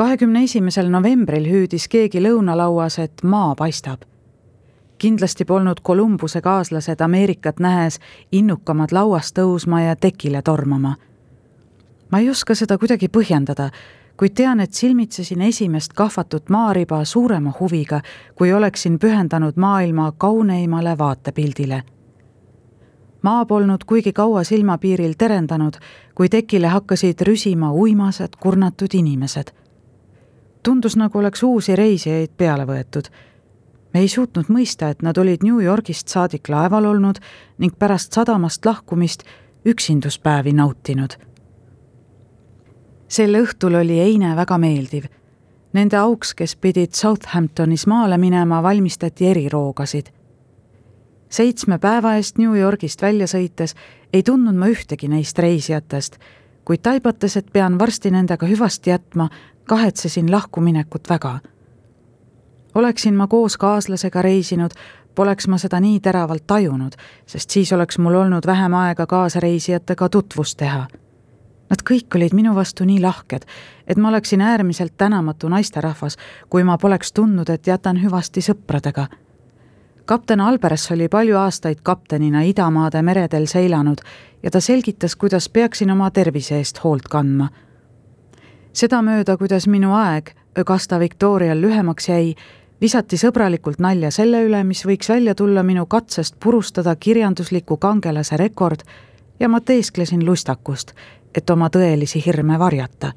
kahekümne 0.00 0.44
esimesel 0.44 0.88
novembril 0.88 1.44
hüüdis 1.44 1.84
keegi 1.92 2.22
lõunalauas, 2.24 2.96
et 3.02 3.20
maa 3.22 3.52
paistab 3.54 4.09
kindlasti 5.00 5.44
polnud 5.44 5.80
Kolumbuse 5.82 6.40
kaaslased 6.40 7.00
Ameerikat 7.00 7.60
nähes 7.60 7.98
innukamad 8.32 8.92
lauast 8.92 9.38
tõusma 9.38 9.80
ja 9.80 9.96
tekile 9.96 10.42
tormama. 10.42 10.94
ma 12.12 12.18
ei 12.18 12.30
oska 12.30 12.54
seda 12.54 12.78
kuidagi 12.78 13.08
põhjendada, 13.08 13.70
kuid 14.16 14.34
tean, 14.34 14.60
et 14.60 14.72
silmitsesin 14.72 15.42
esimest 15.42 15.92
kahvatut 15.92 16.48
maariba 16.48 17.04
suurema 17.04 17.52
huviga, 17.60 18.00
kui 18.34 18.52
oleksin 18.52 18.98
pühendanud 18.98 19.56
maailma 19.56 20.12
kauneimale 20.12 20.98
vaatepildile. 20.98 21.82
maa 23.22 23.46
polnud 23.46 23.84
kuigi 23.86 24.12
kaua 24.12 24.44
silmapiiril 24.44 25.14
terendanud, 25.18 25.74
kui 26.14 26.28
tekile 26.28 26.66
hakkasid 26.66 27.20
rüsima 27.20 27.72
uimased 27.72 28.36
kurnatud 28.40 28.94
inimesed. 28.94 29.50
tundus, 30.62 30.96
nagu 30.96 31.18
oleks 31.18 31.42
uusi 31.42 31.76
reisijaid 31.76 32.30
peale 32.36 32.64
võetud 32.64 33.29
me 33.94 34.00
ei 34.00 34.08
suutnud 34.08 34.50
mõista, 34.50 34.90
et 34.90 35.02
nad 35.02 35.18
olid 35.18 35.44
New 35.44 35.60
Yorgist 35.62 36.08
saadik 36.08 36.48
laeval 36.48 36.86
olnud 36.86 37.18
ning 37.58 37.74
pärast 37.78 38.14
sadamast 38.14 38.64
lahkumist 38.66 39.24
üksinduspäevi 39.66 40.52
nautinud. 40.52 41.16
sel 43.08 43.34
õhtul 43.34 43.74
oli 43.74 43.98
eine 44.00 44.36
väga 44.36 44.58
meeldiv. 44.58 45.04
Nende 45.72 45.96
auks, 45.96 46.34
kes 46.34 46.56
pidid 46.56 46.94
Southamptonis 46.94 47.86
maale 47.86 48.18
minema, 48.18 48.62
valmistati 48.62 49.26
eriroogasid. 49.26 50.06
seitsme 51.28 51.78
päeva 51.78 52.14
eest 52.14 52.38
New 52.38 52.54
Yorgist 52.54 53.02
välja 53.02 53.26
sõites 53.26 53.74
ei 54.12 54.22
tundnud 54.22 54.54
ma 54.54 54.66
ühtegi 54.66 55.08
neist 55.08 55.38
reisijatest, 55.38 56.18
kuid 56.64 56.82
taibates, 56.82 57.36
et 57.36 57.52
pean 57.52 57.78
varsti 57.78 58.10
nendega 58.10 58.46
hüvasti 58.46 58.90
jätma, 58.90 59.28
kahetsesin 59.64 60.30
lahkuminekut 60.30 61.08
väga 61.08 61.40
oleksin 62.74 63.14
ma 63.14 63.26
koos 63.26 63.56
kaaslasega 63.56 64.22
reisinud, 64.22 64.70
poleks 65.14 65.48
ma 65.48 65.58
seda 65.58 65.80
nii 65.80 66.00
teravalt 66.00 66.46
tajunud, 66.46 66.92
sest 67.26 67.50
siis 67.50 67.72
oleks 67.72 67.98
mul 67.98 68.14
olnud 68.14 68.46
vähem 68.46 68.74
aega 68.74 69.06
kaasreisijatega 69.06 70.08
tutvust 70.08 70.58
teha. 70.58 70.86
Nad 71.70 71.82
kõik 71.86 72.16
olid 72.18 72.34
minu 72.34 72.54
vastu 72.54 72.84
nii 72.84 72.98
lahked, 73.00 73.44
et 73.86 73.98
ma 73.98 74.08
oleksin 74.08 74.40
äärmiselt 74.40 74.96
tänamatu 74.96 75.48
naisterahvas, 75.48 76.16
kui 76.50 76.64
ma 76.64 76.78
poleks 76.78 77.12
tundnud, 77.12 77.50
et 77.50 77.66
jätan 77.66 78.02
hüvasti 78.02 78.40
sõpradega. 78.40 79.06
kapten 80.04 80.40
Albers 80.40 80.90
oli 80.90 81.08
palju 81.08 81.36
aastaid 81.36 81.80
kaptenina 81.82 82.42
idamaade 82.42 83.02
meredel 83.02 83.46
seilanud 83.46 84.00
ja 84.42 84.50
ta 84.50 84.60
selgitas, 84.60 85.16
kuidas 85.16 85.48
peaksin 85.48 85.90
oma 85.90 86.10
tervise 86.10 86.56
eest 86.56 86.84
hoolt 86.84 87.08
kandma. 87.08 87.48
sedamööda, 88.72 89.36
kuidas 89.36 89.66
minu 89.66 89.94
aeg 89.94 90.30
Augusta 90.58 90.98
Victorial 90.98 91.60
lühemaks 91.60 92.08
jäi, 92.08 92.34
visati 92.80 93.18
sõbralikult 93.20 93.78
nalja 93.78 94.10
selle 94.10 94.42
üle, 94.46 94.62
mis 94.64 94.84
võiks 94.86 95.08
välja 95.12 95.34
tulla 95.34 95.62
minu 95.62 95.86
katsest 95.86 96.36
purustada 96.40 96.96
kirjandusliku 96.96 97.76
kangelase 97.76 98.36
rekord 98.36 98.84
ja 99.40 99.48
ma 99.48 99.60
teesklesin 99.60 100.24
lustakust, 100.26 100.94
et 101.34 101.50
oma 101.50 101.68
tõelisi 101.68 102.22
hirme 102.26 102.58
varjata. 102.58 103.12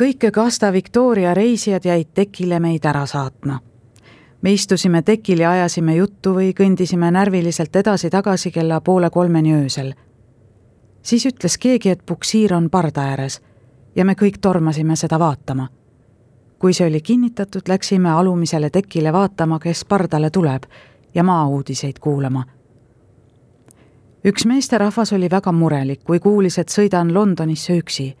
kõik 0.00 0.24
Augusta 0.24 0.72
Victoria 0.72 1.34
reisijad 1.34 1.84
jäid 1.84 2.08
tekile 2.14 2.60
meid 2.60 2.84
ära 2.84 3.06
saatma. 3.06 3.60
me 4.42 4.52
istusime 4.52 5.02
tekil 5.02 5.38
ja 5.38 5.50
ajasime 5.50 5.96
juttu 5.96 6.34
või 6.34 6.52
kõndisime 6.52 7.10
närviliselt 7.10 7.76
edasi-tagasi 7.76 8.50
kella 8.50 8.80
poole 8.80 9.10
kolmeni 9.10 9.54
öösel. 9.54 9.94
siis 11.02 11.26
ütles 11.26 11.58
keegi, 11.58 11.90
et 11.90 12.06
puksiir 12.06 12.54
on 12.54 12.70
parda 12.70 13.00
ääres 13.00 13.40
ja 13.96 14.04
me 14.04 14.14
kõik 14.14 14.38
tormasime 14.40 14.96
seda 14.96 15.18
vaatama 15.18 15.68
kui 16.64 16.72
see 16.72 16.86
oli 16.88 17.00
kinnitatud, 17.00 17.60
läksime 17.68 18.10
alumisele 18.10 18.70
tekile 18.70 19.12
vaatama, 19.12 19.58
kes 19.60 19.84
pardale 19.84 20.30
tuleb 20.30 20.62
ja 21.14 21.24
maauudiseid 21.24 21.98
kuulama. 22.00 22.44
üks 24.24 24.46
meesterahvas 24.46 25.12
oli 25.12 25.28
väga 25.30 25.52
murelik, 25.52 26.00
kui 26.04 26.20
kuulis, 26.20 26.58
et 26.58 26.68
sõidan 26.68 27.14
Londonisse 27.14 27.76
üksi. 27.76 28.16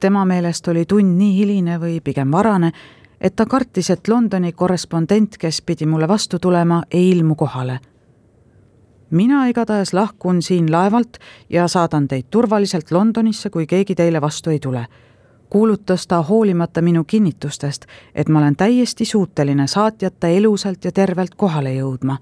tema 0.00 0.24
meelest 0.24 0.68
oli 0.68 0.86
tund 0.86 1.18
nii 1.18 1.36
hiline 1.36 1.76
või 1.80 2.00
pigem 2.00 2.32
varane, 2.32 2.72
et 3.20 3.36
ta 3.36 3.46
kartis, 3.46 3.90
et 3.90 4.08
Londoni 4.08 4.52
korrespondent, 4.52 5.36
kes 5.36 5.62
pidi 5.62 5.86
mulle 5.86 6.08
vastu 6.08 6.38
tulema, 6.38 6.82
ei 6.90 7.10
ilmu 7.10 7.34
kohale. 7.34 7.78
mina 9.10 9.46
igatahes 9.46 9.92
lahkun 9.92 10.42
siin 10.42 10.72
laevalt 10.72 11.18
ja 11.50 11.68
saadan 11.68 12.08
teid 12.08 12.24
turvaliselt 12.30 12.90
Londonisse, 12.90 13.50
kui 13.50 13.66
keegi 13.66 13.94
teile 13.94 14.20
vastu 14.20 14.50
ei 14.50 14.58
tule. 14.58 14.86
Kuulutas 15.50 16.06
ta 16.06 16.22
hoolimata 16.22 16.82
minu 16.82 17.04
kinnitustest, 17.04 17.86
et 18.14 18.28
ma 18.28 18.38
olen 18.38 18.56
täiesti 18.56 19.04
suuteline 19.04 19.66
saatjata 19.66 20.28
elusalt 20.28 20.84
ja 20.84 20.92
tervelt 20.92 21.34
kohale 21.34 21.74
jõudma. 21.74 22.18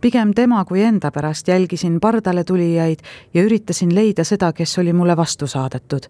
pigem 0.00 0.34
tema 0.34 0.64
kui 0.64 0.82
enda 0.82 1.10
pärast 1.10 1.48
jälgisin 1.48 2.00
pardale 2.00 2.44
tulijaid 2.44 2.98
ja 3.34 3.42
üritasin 3.42 3.94
leida 3.94 4.24
seda, 4.24 4.52
kes 4.52 4.78
oli 4.78 4.92
mulle 4.92 5.16
vastu 5.16 5.46
saadetud 5.46 6.08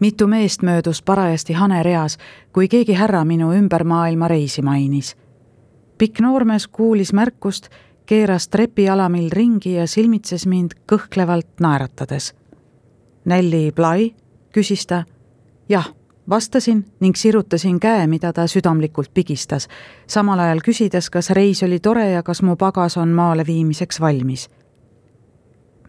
mitu 0.00 0.26
meest 0.26 0.62
möödus 0.62 1.02
parajasti 1.02 1.52
hanereas, 1.52 2.18
kui 2.52 2.68
keegi 2.68 2.92
härra 2.92 3.24
minu 3.24 3.52
ümber 3.52 3.84
maailma 3.84 4.28
reisi 4.28 4.62
mainis 4.62 5.16
pikk 5.98 6.20
noormees 6.20 6.66
kuulis 6.68 7.12
märkust, 7.12 7.68
keeras 8.06 8.48
trepialamil 8.48 9.30
ringi 9.32 9.76
ja 9.78 9.86
silmitses 9.86 10.46
mind 10.46 10.74
kõhklevalt 10.90 11.60
naeratades. 11.60 12.32
Nelli 13.24 13.70
Bly, 13.72 14.10
küsis 14.54 14.86
ta. 14.86 15.04
jah, 15.68 15.88
vastasin 16.30 16.84
ning 17.00 17.16
sirutasin 17.16 17.80
käe, 17.80 18.06
mida 18.06 18.32
ta 18.32 18.46
südamlikult 18.46 19.10
pigistas, 19.14 19.68
samal 20.06 20.38
ajal 20.38 20.62
küsides, 20.64 21.10
kas 21.10 21.30
reis 21.30 21.62
oli 21.62 21.80
tore 21.80 22.10
ja 22.10 22.22
kas 22.22 22.42
mu 22.42 22.56
pagas 22.56 22.96
on 22.96 23.08
maale 23.08 23.46
viimiseks 23.46 24.00
valmis. 24.00 24.48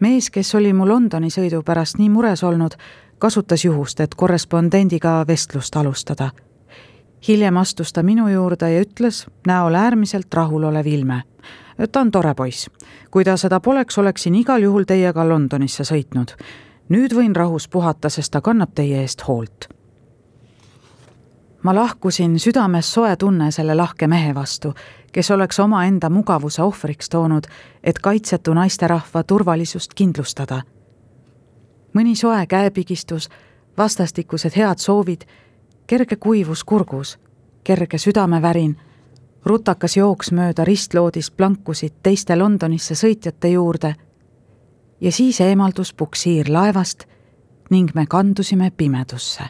mees, 0.00 0.30
kes 0.30 0.54
oli 0.54 0.72
mu 0.72 0.88
Londoni 0.88 1.30
sõidu 1.30 1.62
pärast 1.62 1.98
nii 1.98 2.10
mures 2.10 2.42
olnud, 2.44 2.74
kasutas 3.18 3.64
juhust, 3.64 4.00
et 4.00 4.14
korrespondendiga 4.14 5.24
vestlust 5.28 5.76
alustada 5.76 6.30
hiljem 7.28 7.56
astus 7.56 7.92
ta 7.92 8.02
minu 8.02 8.28
juurde 8.28 8.70
ja 8.70 8.82
ütles 8.84 9.26
näol 9.46 9.74
äärmiselt 9.74 10.34
rahulolev 10.34 10.86
ilme. 10.86 11.22
ta 11.92 12.00
on 12.00 12.10
tore 12.10 12.34
poiss. 12.34 12.70
kui 13.10 13.24
ta 13.24 13.36
seda 13.36 13.60
poleks, 13.60 13.98
oleksin 13.98 14.34
igal 14.34 14.62
juhul 14.62 14.84
teiega 14.84 15.28
Londonisse 15.28 15.84
sõitnud. 15.84 16.36
Nüüd 16.88 17.14
võin 17.14 17.36
rahus 17.36 17.68
puhata, 17.68 18.08
sest 18.08 18.32
ta 18.32 18.40
kannab 18.40 18.74
teie 18.74 19.00
eest 19.00 19.26
hoolt. 19.28 19.68
ma 21.62 21.74
lahkusin 21.74 22.38
südames 22.38 22.92
soe 22.94 23.16
tunne 23.16 23.50
selle 23.50 23.74
lahke 23.74 24.06
mehe 24.06 24.34
vastu, 24.34 24.74
kes 25.12 25.30
oleks 25.30 25.60
omaenda 25.60 26.10
mugavuse 26.10 26.62
ohvriks 26.62 27.08
toonud, 27.08 27.46
et 27.82 27.98
kaitsetu 27.98 28.54
naisterahva 28.54 29.22
turvalisust 29.22 29.94
kindlustada. 29.94 30.62
mõni 31.94 32.16
soe 32.16 32.46
käepigistus, 32.46 33.28
vastastikused 33.78 34.56
head 34.56 34.78
soovid 34.78 35.24
kerge 35.86 36.16
kuivus 36.16 36.64
kurgus, 36.64 37.18
kerge 37.64 37.98
südamevärin, 37.98 38.76
rutakas 39.44 39.96
jooks 39.96 40.32
mööda 40.32 40.64
ristloodist 40.64 41.36
plankusid 41.36 41.92
teiste 42.02 42.36
Londonisse 42.36 42.94
sõitjate 42.94 43.48
juurde 43.48 43.94
ja 45.00 45.12
siis 45.12 45.40
eemaldus 45.40 45.94
puksiir 45.94 46.52
laevast 46.52 47.04
ning 47.70 47.88
me 47.94 48.06
kandusime 48.06 48.70
pimedusse. 48.70 49.42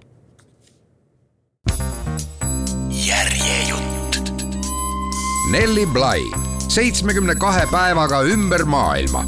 järjejutt. 3.07 4.32
Nelli 5.51 5.86
Bly, 5.86 6.40
seitsmekümne 6.68 7.34
kahe 7.34 7.66
päevaga 7.70 8.22
ümber 8.22 8.64
maailma. 8.64 9.24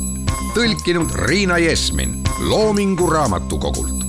tõlkinud 0.55 1.14
Riina 1.14 1.59
Jesmin 1.59 2.23
Loomingu 2.49 3.11
Raamatukogult. 3.11 4.05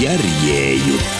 järjejutt 0.00 1.15